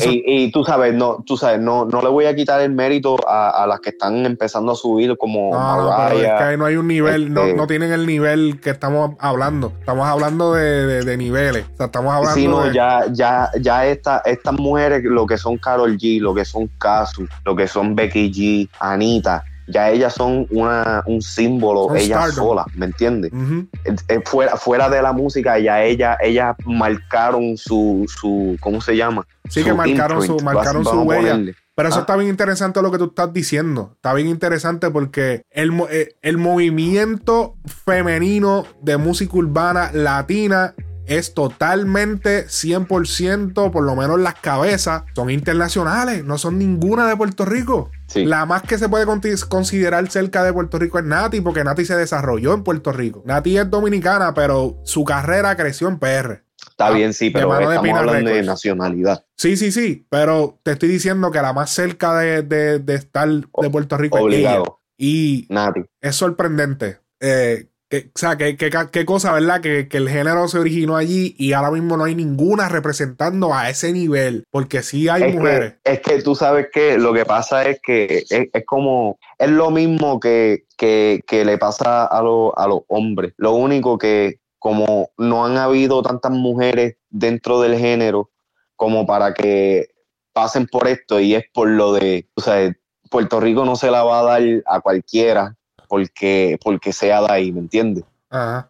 Y, 0.06 0.52
tú 0.52 0.64
sabes, 0.64 0.94
no, 0.94 1.24
tú 1.26 1.36
sabes, 1.36 1.60
no, 1.60 1.86
no 1.86 2.04
le 2.04 2.10
voy 2.10 2.26
a 2.26 2.36
quitar 2.36 2.62
el 2.62 2.72
mérito 2.72 3.18
a, 3.28 3.66
las 3.68 3.80
que 3.80 3.90
están 3.90 4.24
empezando 4.24 4.74
a 4.74 4.76
subir 4.76 5.18
como 5.18 5.52
no, 5.52 6.10
es 6.10 6.30
que 6.40 6.58
no 6.58 6.66
hay 6.66 6.76
un 6.76 6.88
nivel, 6.88 7.34
no, 7.34 7.42
este 7.42 7.56
no, 7.56 7.66
tienen 7.66 7.92
el 7.92 8.06
nivel 8.06 8.60
que 8.62 8.70
estamos 8.70 9.16
hablando. 9.20 9.74
Estamos 9.80 10.08
hablando 10.08 10.54
de, 10.54 11.18
niveles. 11.18 11.66
O 11.74 11.78
sea, 11.78 11.86
estamos 11.88 12.14
hablando 12.14 12.36
sí, 12.36 12.48
no, 12.48 12.72
ya, 12.72 13.06
ya, 13.12 13.50
ya 13.60 13.88
esta, 13.88 14.22
estas 14.24 14.54
mujeres, 14.54 15.04
lo 15.04 15.26
que 15.26 15.40
son 15.40 15.58
Carol 15.58 15.98
G, 15.98 16.22
lo 16.22 16.36
que 16.36 16.46
son 16.46 16.70
Kazu, 16.78 17.28
lo 17.46 17.56
que 17.56 17.68
son 17.68 17.96
Becky 17.96 18.32
G, 18.32 18.70
Anita 18.80 19.44
ya 19.68 19.90
ellas 19.90 20.14
son 20.14 20.48
una, 20.50 21.04
un 21.06 21.22
símbolo, 21.22 21.94
ellas 21.96 22.34
solas, 22.34 22.66
¿me 22.76 22.86
entiendes? 22.86 23.32
fuera, 24.26 24.56
fuera 24.58 24.90
de 24.90 25.02
la 25.02 25.12
música, 25.12 25.60
ya 25.60 25.84
ellas, 25.84 26.18
ellas 26.22 26.56
marcaron 26.66 27.58
su, 27.58 28.06
su, 28.08 28.58
¿cómo 28.60 28.82
se 28.82 28.96
llama? 28.96 29.26
Sí, 29.50 29.64
que 29.64 29.74
marcaron 29.74 30.26
su, 30.26 30.40
marcaron 30.40 30.84
su 30.84 31.02
huella. 31.02 31.40
Pero 31.76 31.90
eso 31.90 32.00
ah. 32.00 32.02
está 32.02 32.16
bien 32.16 32.30
interesante 32.30 32.82
lo 32.82 32.92
que 32.92 32.98
tú 32.98 33.06
estás 33.06 33.32
diciendo. 33.32 33.92
Está 33.94 34.14
bien 34.16 34.28
interesante 34.28 34.90
porque 34.90 35.44
el, 35.52 35.72
eh, 35.92 36.16
el 36.24 36.40
movimiento 36.40 37.56
femenino 37.86 38.66
de 38.82 38.98
música 38.98 39.38
urbana 39.38 39.92
latina 39.94 40.74
es 41.06 41.34
totalmente 41.34 42.48
100%, 42.48 43.72
por 43.72 43.84
lo 43.84 43.96
menos 43.96 44.20
las 44.20 44.36
cabezas, 44.36 45.04
son 45.16 45.30
internacionales, 45.30 46.26
no 46.26 46.38
son 46.38 46.58
ninguna 46.58 47.08
de 47.08 47.16
Puerto 47.16 47.46
Rico. 47.46 47.92
La 48.16 48.46
más 48.46 48.64
que 48.64 48.78
se 48.78 48.90
puede 48.90 49.06
considerar 49.50 50.10
cerca 50.10 50.44
de 50.44 50.54
Puerto 50.54 50.80
Rico 50.80 51.00
es 51.00 51.06
Nati, 51.06 51.42
porque 51.42 51.64
Nati 51.64 51.86
se 51.86 51.96
desarrolló 51.96 52.54
en 52.54 52.64
Puerto 52.64 52.92
Rico. 52.92 53.22
Nati 53.26 53.58
es 53.58 53.70
dominicana, 53.70 54.34
pero 54.34 54.80
su 54.84 55.04
carrera 55.04 55.56
creció 55.56 55.88
en 55.88 56.00
PR. 56.00 56.44
Está 56.70 56.92
bien, 56.92 57.14
sí, 57.14 57.30
pero 57.30 57.60
estamos 57.60 57.98
hablando 57.98 58.30
de 58.30 58.44
nacionalidad. 58.44 59.26
Sí, 59.36 59.58
sí, 59.58 59.72
sí, 59.72 60.06
pero 60.10 60.60
te 60.64 60.72
estoy 60.72 60.90
diciendo 60.90 61.32
que 61.32 61.42
la 61.42 61.54
más 61.54 61.70
cerca 61.72 62.18
de, 62.18 62.82
estar 62.88 63.30
de 63.30 63.70
Puerto 63.70 63.98
Rico 63.98 64.30
es 64.30 64.36
ella. 64.36 64.64
Y 64.98 65.46
Nati. 65.50 65.82
es 66.02 66.16
sorprendente. 66.16 67.00
Eh, 67.20 67.68
que, 67.90 68.12
o 68.14 68.18
sea, 68.18 68.38
qué 68.38 69.06
cosa, 69.06 69.34
¿verdad? 69.34 69.62
Que, 69.62 69.88
el 69.92 70.10
género 70.10 70.48
se 70.48 70.60
originó 70.60 70.96
allí 70.96 71.36
y 71.38 71.54
ahora 71.54 71.72
mismo 71.72 71.98
no 71.98 72.04
hay 72.04 72.16
ninguna 72.16 72.70
representando 72.70 73.54
a 73.54 73.70
ese 73.70 73.92
nivel, 73.94 74.44
porque 74.52 74.84
sí 74.84 75.10
hay 75.10 75.34
mujeres. 75.34 75.76
es 75.84 76.02
que 76.02 76.22
tú 76.22 76.36
sabes 76.36 76.68
que 76.72 76.98
lo 76.98 77.14
que 77.14 77.26
pasa 77.26 77.64
es 77.66 77.80
que 77.82 78.24
es, 78.30 78.66
como, 78.66 79.18
es 79.40 79.50
lo 79.50 79.72
mismo 79.72 80.20
que, 80.20 80.66
que, 80.78 81.24
le 81.30 81.58
pasa 81.58 82.06
a, 82.06 82.20
a 82.20 82.22
los 82.22 82.82
hombres. 82.88 83.34
Lo 83.38 83.54
único 83.54 83.98
que 83.98 84.40
como 84.60 85.12
no 85.18 85.46
han 85.46 85.58
habido 85.58 86.02
tantas 86.02 86.32
mujeres 86.32 86.98
dentro 87.10 87.62
del 87.62 87.78
género 87.78 88.32
como 88.76 89.06
para 89.06 89.34
que 89.34 89.88
pasen 90.34 90.68
por 90.68 90.88
esto 90.88 91.20
y 91.20 91.36
es 91.36 91.46
por 91.54 91.70
lo 91.70 91.94
de, 91.94 92.28
o 92.36 92.42
sea, 92.42 92.76
Puerto 93.10 93.40
Rico 93.40 93.66
no 93.66 93.76
se 93.76 93.90
la 93.90 94.04
va 94.04 94.20
a 94.20 94.24
dar 94.24 94.42
a 94.66 94.82
cualquiera 94.82 95.56
porque, 95.88 96.58
porque 96.64 96.94
sea 96.94 97.22
de 97.22 97.32
ahí, 97.32 97.52
¿me 97.52 97.60
entiendes? 97.60 98.04
Ajá. 98.30 98.70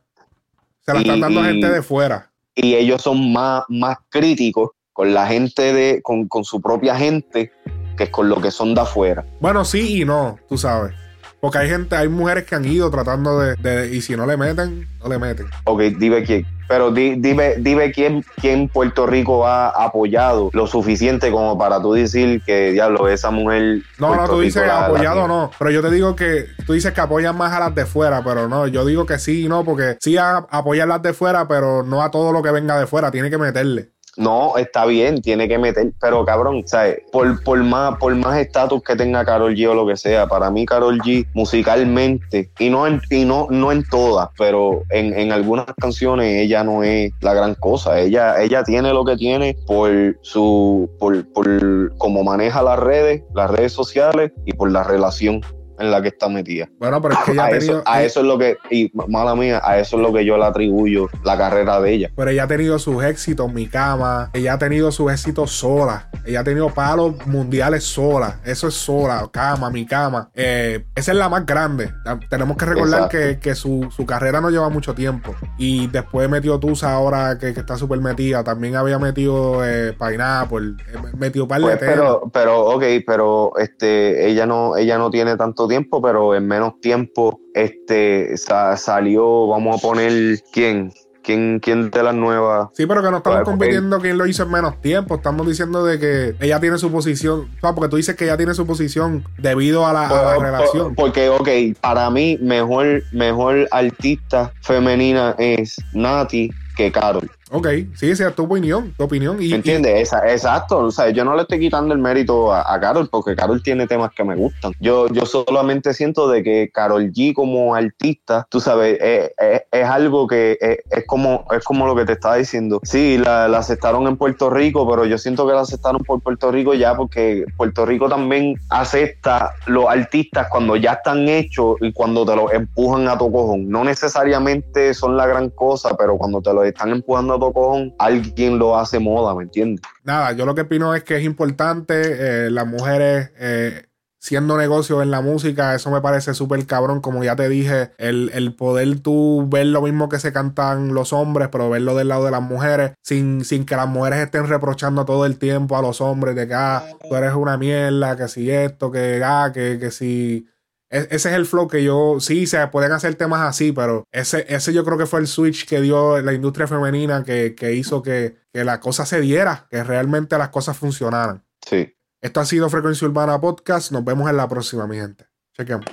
Se 0.85 0.93
la 0.93 0.99
están 0.99 1.19
dando 1.19 1.41
a 1.41 1.45
gente 1.45 1.69
de 1.69 1.81
fuera. 1.81 2.31
Y 2.55 2.75
ellos 2.75 3.01
son 3.01 3.33
más, 3.33 3.63
más 3.69 3.97
críticos 4.09 4.71
con 4.93 5.13
la 5.13 5.27
gente 5.27 5.73
de, 5.73 6.01
con, 6.01 6.27
con 6.27 6.43
su 6.43 6.61
propia 6.61 6.95
gente 6.95 7.51
que 7.97 8.09
con 8.09 8.29
lo 8.29 8.41
que 8.41 8.51
son 8.51 8.73
de 8.73 8.81
afuera. 8.81 9.25
Bueno, 9.39 9.65
sí 9.65 10.01
y 10.01 10.05
no, 10.05 10.37
tú 10.47 10.57
sabes. 10.57 10.93
Porque 11.39 11.59
hay 11.59 11.69
gente, 11.69 11.95
hay 11.95 12.09
mujeres 12.09 12.45
que 12.45 12.55
han 12.55 12.65
ido 12.65 12.89
tratando 12.89 13.39
de, 13.39 13.89
y 13.93 14.01
si 14.01 14.15
no 14.15 14.25
le 14.25 14.37
meten, 14.37 14.87
no 14.99 15.09
le 15.09 15.19
meten. 15.19 15.47
Ok, 15.65 15.81
dime 15.97 16.23
quién. 16.23 16.45
Pero 16.67 16.91
dime, 16.91 17.55
dime 17.59 17.91
quién, 17.93 18.25
quién 18.41 18.67
Puerto 18.67 19.05
Rico 19.05 19.47
ha 19.47 19.69
apoyado 19.69 20.49
lo 20.51 20.67
suficiente 20.67 21.31
como 21.31 21.57
para 21.57 21.81
tú 21.81 21.93
decir 21.93 22.41
que, 22.45 22.73
diablo, 22.73 23.07
esa 23.07 23.31
mujer... 23.31 23.83
No, 23.99 24.15
no, 24.15 24.27
tú 24.27 24.41
dices 24.41 24.69
apoyado 24.69 25.27
no. 25.27 25.51
Pero 25.57 25.71
yo 25.71 25.81
te 25.81 25.91
digo 25.91 26.15
que 26.15 26.47
tú 26.65 26.73
dices 26.73 26.91
que 26.91 26.99
apoyan 26.99 27.37
más 27.37 27.53
a 27.53 27.59
las 27.59 27.75
de 27.75 27.85
fuera, 27.85 28.21
pero 28.23 28.49
no, 28.49 28.67
yo 28.67 28.83
digo 28.83 29.05
que 29.05 29.17
sí 29.17 29.45
y 29.45 29.47
no, 29.47 29.63
porque 29.63 29.97
sí 30.01 30.17
apoyan 30.17 30.89
las 30.89 31.01
de 31.01 31.13
fuera, 31.13 31.47
pero 31.47 31.83
no 31.83 32.01
a 32.01 32.11
todo 32.11 32.33
lo 32.33 32.43
que 32.43 32.51
venga 32.51 32.77
de 32.77 32.87
fuera, 32.87 33.11
tiene 33.11 33.29
que 33.29 33.37
meterle. 33.37 33.91
No, 34.17 34.57
está 34.57 34.85
bien, 34.85 35.21
tiene 35.21 35.47
que 35.47 35.59
meter, 35.59 35.93
pero 36.01 36.25
cabrón. 36.25 36.63
Por, 37.11 37.43
por 37.43 37.63
más 37.63 37.97
por 37.97 38.15
más 38.15 38.39
estatus 38.39 38.81
que 38.81 38.95
tenga 38.95 39.23
Carol 39.23 39.55
G 39.55 39.69
o 39.69 39.75
lo 39.75 39.85
que 39.85 39.95
sea, 39.95 40.27
para 40.27 40.49
mí 40.49 40.65
Carol 40.65 40.99
G 40.99 41.27
musicalmente, 41.33 42.49
y 42.57 42.69
no 42.69 42.87
en, 42.87 42.99
y 43.11 43.25
no, 43.25 43.47
no 43.51 43.71
en 43.71 43.87
todas, 43.87 44.29
pero 44.37 44.81
en, 44.89 45.17
en 45.17 45.31
algunas 45.31 45.67
canciones 45.79 46.41
ella 46.41 46.63
no 46.63 46.83
es 46.83 47.11
la 47.21 47.35
gran 47.35 47.53
cosa. 47.55 47.99
Ella, 47.99 48.41
ella 48.41 48.63
tiene 48.63 48.91
lo 48.91 49.05
que 49.05 49.15
tiene 49.17 49.55
por 49.67 50.17
su, 50.21 50.89
por, 50.99 51.31
por 51.31 51.95
cómo 51.97 52.23
maneja 52.23 52.63
las 52.63 52.79
redes, 52.79 53.23
las 53.35 53.51
redes 53.51 53.73
sociales 53.73 54.31
y 54.45 54.53
por 54.53 54.71
la 54.71 54.83
relación 54.83 55.41
en 55.79 55.91
la 55.91 56.01
que 56.01 56.09
está 56.09 56.29
metida. 56.29 56.69
Bueno, 56.79 57.01
pero 57.01 57.13
es 57.15 57.19
que 57.21 57.31
ella 57.31 57.43
a 57.43 57.47
ha 57.47 57.49
tenido. 57.49 57.79
Eso, 57.79 57.83
a 57.85 58.03
eso 58.03 58.19
es 58.21 58.25
lo 58.25 58.37
que, 58.37 58.57
y 58.69 58.91
mala 59.07 59.35
mía, 59.35 59.61
a 59.63 59.79
eso 59.79 59.97
es 59.97 60.01
lo 60.01 60.13
que 60.13 60.25
yo 60.25 60.37
le 60.37 60.45
atribuyo 60.45 61.09
la 61.23 61.37
carrera 61.37 61.79
de 61.79 61.93
ella. 61.93 62.11
Pero 62.15 62.31
ella 62.31 62.43
ha 62.43 62.47
tenido 62.47 62.79
sus 62.79 63.03
éxitos, 63.03 63.51
mi 63.51 63.67
cama. 63.67 64.29
Ella 64.33 64.53
ha 64.53 64.57
tenido 64.57 64.91
sus 64.91 65.11
éxitos 65.11 65.51
sola. 65.51 66.09
Ella 66.25 66.41
ha 66.41 66.43
tenido 66.43 66.69
palos 66.69 67.25
mundiales 67.25 67.83
sola. 67.83 68.39
Eso 68.45 68.67
es 68.67 68.73
sola, 68.73 69.27
cama, 69.31 69.69
mi 69.69 69.85
cama. 69.85 70.29
Eh, 70.33 70.85
esa 70.95 71.11
es 71.11 71.17
la 71.17 71.29
más 71.29 71.45
grande. 71.45 71.91
Tenemos 72.29 72.57
que 72.57 72.65
recordar 72.65 73.09
que, 73.09 73.55
su, 73.55 73.89
carrera 74.07 74.41
no 74.41 74.49
lleva 74.49 74.69
mucho 74.69 74.93
tiempo. 74.93 75.35
Y 75.57 75.87
después 75.87 76.29
metió 76.29 76.59
Tusa 76.59 76.93
ahora 76.93 77.37
que, 77.37 77.49
está 77.49 77.77
súper 77.77 77.99
metida. 77.99 78.43
También 78.43 78.75
había 78.75 78.99
metido 78.99 79.65
eh, 79.65 79.93
Pineapple. 79.93 80.75
Eh, 80.87 80.97
metió 81.17 81.47
par 81.47 81.61
de 81.61 81.67
pues, 81.67 81.77
pero, 81.79 82.29
pero, 82.31 82.65
ok, 82.67 82.83
pero 83.05 83.51
este, 83.57 84.27
ella 84.27 84.45
no, 84.45 84.75
ella 84.77 84.97
no 84.97 85.09
tiene 85.09 85.35
tanto 85.37 85.66
tiempo, 85.67 86.01
pero 86.01 86.35
en 86.35 86.47
menos 86.47 86.79
tiempo 86.81 87.39
este 87.53 88.35
salió, 88.37 89.47
vamos 89.47 89.77
a 89.77 89.81
poner 89.81 90.41
quién. 90.51 90.91
¿Quién, 91.23 91.59
¿Quién 91.59 91.91
de 91.91 92.03
las 92.03 92.15
nuevas? 92.15 92.69
Sí, 92.71 92.85
pero 92.85 93.03
que 93.03 93.11
no 93.11 93.17
estamos 93.17 93.41
compitiendo 93.41 93.99
quién 93.99 94.17
lo 94.17 94.25
hizo 94.27 94.43
en 94.43 94.49
menos 94.49 94.79
tiempo. 94.79 95.15
Estamos 95.15 95.45
diciendo 95.45 95.83
de 95.83 95.99
que 95.99 96.35
ella 96.39 96.61
tiene 96.61 96.77
su 96.77 96.89
posición. 96.89 97.49
porque 97.59 97.89
tú 97.89 97.97
dices 97.97 98.15
que 98.15 98.23
ella 98.23 98.37
tiene 98.37 98.53
su 98.53 98.65
posición 98.65 99.25
debido 99.37 99.85
a 99.85 99.91
la, 99.91 100.07
pues, 100.07 100.39
relación. 100.39 100.95
Porque, 100.95 101.27
ok, 101.27 101.49
para 101.81 102.09
mí, 102.09 102.37
mejor, 102.41 103.03
mejor 103.11 103.67
artista 103.71 104.53
femenina 104.61 105.35
es 105.37 105.75
Nati 105.91 106.49
que 106.77 106.93
Carol. 106.93 107.29
Ok, 107.51 107.67
sí, 107.95 108.09
esa 108.09 108.27
es 108.27 108.35
tu 108.35 108.43
opinión, 108.43 108.93
tu 108.97 109.05
opinión. 109.05 109.41
Y, 109.41 109.53
¿Entiendes? 109.53 110.11
exacto. 110.11 110.79
O 110.79 110.91
sea, 110.91 111.09
yo 111.11 111.23
no 111.23 111.35
le 111.35 111.43
estoy 111.43 111.59
quitando 111.59 111.93
el 111.93 111.99
mérito 111.99 112.53
a, 112.53 112.77
Carol 112.79 113.07
porque 113.09 113.35
Carol 113.35 113.63
tiene 113.63 113.87
temas 113.87 114.11
que 114.13 114.23
me 114.23 114.35
gustan. 114.35 114.73
Yo, 114.79 115.07
yo 115.07 115.25
solamente 115.25 115.93
siento 115.93 116.29
de 116.29 116.43
que 116.43 116.69
Carol 116.73 117.11
G 117.11 117.33
como 117.33 117.73
artista, 117.73 118.45
tú 118.49 118.59
sabes, 118.59 118.97
es, 119.01 119.85
algo 119.85 120.27
que 120.27 120.57
es, 120.59 121.05
como, 121.05 121.45
es 121.51 121.63
como 121.63 121.87
lo 121.87 121.95
que 121.95 122.05
te 122.05 122.13
estaba 122.13 122.35
diciendo. 122.35 122.81
Sí, 122.83 123.17
la, 123.17 123.47
la, 123.47 123.59
aceptaron 123.59 124.07
en 124.07 124.17
Puerto 124.17 124.49
Rico, 124.49 124.87
pero 124.89 125.05
yo 125.05 125.17
siento 125.17 125.47
que 125.47 125.53
la 125.53 125.61
aceptaron 125.61 126.01
por 126.01 126.21
Puerto 126.21 126.51
Rico 126.51 126.73
ya 126.73 126.95
porque 126.95 127.45
Puerto 127.55 127.85
Rico 127.85 128.09
también 128.09 128.55
acepta 128.69 129.53
los 129.65 129.85
artistas 129.87 130.47
cuando 130.49 130.75
ya 130.75 130.93
están 130.93 131.27
hechos 131.29 131.77
y 131.81 131.93
cuando 131.93 132.25
te 132.25 132.35
los 132.35 132.51
empujan 132.51 133.07
a 133.07 133.17
tu 133.17 133.31
cojón. 133.31 133.69
No 133.69 133.83
necesariamente 133.83 134.93
son 134.93 135.15
la 135.15 135.25
gran 135.25 135.49
cosa, 135.49 135.95
pero 135.97 136.17
cuando 136.17 136.41
te 136.41 136.53
los 136.53 136.65
están 136.65 136.91
empujando 136.91 137.35
a 137.35 137.36
cojón, 137.39 137.93
alguien 137.99 138.59
lo 138.59 138.77
hace 138.77 138.99
moda, 138.99 139.35
¿me 139.35 139.43
entiendes? 139.43 139.81
Nada, 140.03 140.31
yo 140.33 140.45
lo 140.45 140.55
que 140.55 140.61
opino 140.61 140.93
es 140.95 141.03
que 141.03 141.17
es 141.17 141.23
importante 141.23 142.45
eh, 142.45 142.51
las 142.51 142.67
mujeres 142.67 143.31
eh, 143.39 143.87
siendo 144.19 144.57
negocio 144.57 145.01
en 145.01 145.09
la 145.09 145.21
música, 145.21 145.73
eso 145.73 145.89
me 145.89 146.01
parece 146.01 146.33
súper 146.33 146.65
cabrón. 146.65 146.99
Como 146.99 147.23
ya 147.23 147.35
te 147.37 147.47
dije, 147.47 147.91
el, 147.97 148.53
poder 148.55 148.99
tú 148.99 149.47
ver 149.47 149.67
lo 149.67 149.81
mismo 149.81 150.09
que 150.09 150.19
se 150.19 150.33
cantan 150.33 150.93
los 150.93 151.13
hombres, 151.13 151.47
pero 151.49 151.69
verlo 151.69 151.95
del 151.95 152.09
lado 152.09 152.25
de 152.25 152.31
las 152.31 152.41
mujeres, 152.41 152.91
sin, 153.01 153.45
sin 153.45 153.65
que 153.65 153.77
las 153.77 153.87
mujeres 153.87 154.19
estén 154.19 154.47
reprochando 154.47 155.05
todo 155.05 155.25
el 155.25 155.37
tiempo 155.37 155.77
a 155.77 155.81
los 155.81 156.01
hombres 156.01 156.35
de 156.35 156.47
que 156.47 156.53
ah, 156.53 156.83
tú 157.07 157.15
eres 157.15 157.33
una 157.35 157.57
mierda, 157.57 158.17
que 158.17 158.27
si 158.27 158.51
esto, 158.51 158.91
que 158.91 159.21
ah, 159.23 159.51
que, 159.53 159.77
que 159.79 159.91
si. 159.91 160.47
E, 160.89 161.07
ese 161.11 161.29
es 161.29 161.35
el 161.35 161.45
flow 161.45 161.67
que 161.67 161.83
yo, 161.83 162.17
sí, 162.19 162.47
se 162.47 162.65
pueden 162.67 162.91
hacer 162.91 163.15
temas 163.15 163.41
así, 163.41 163.71
pero 163.71 164.03
ese, 164.11 164.45
ese 164.49 164.73
yo 164.73 164.83
creo 164.83 164.97
que 164.97 165.05
fue 165.05 165.19
el 165.19 165.27
switch 165.27 165.67
que 165.67 165.81
dio 165.81 166.21
la 166.21 166.33
industria 166.33 166.67
femenina 166.67 167.23
que, 167.23 167.55
que 167.55 167.73
hizo 167.73 168.01
que, 168.01 168.37
que 168.53 168.63
la 168.63 168.79
cosa 168.79 169.05
se 169.05 169.21
diera, 169.21 169.67
que 169.69 169.83
realmente 169.83 170.37
las 170.37 170.49
cosas 170.49 170.77
funcionaran. 170.77 171.45
Sí. 171.67 171.93
Esto 172.21 172.39
ha 172.39 172.45
sido 172.45 172.69
Frecuencia 172.69 173.07
Urbana 173.07 173.39
Podcast. 173.39 173.91
Nos 173.91 174.03
vemos 174.03 174.29
en 174.29 174.37
la 174.37 174.47
próxima, 174.47 174.87
mi 174.87 174.97
gente. 174.97 175.25
Chequemos. 175.55 175.85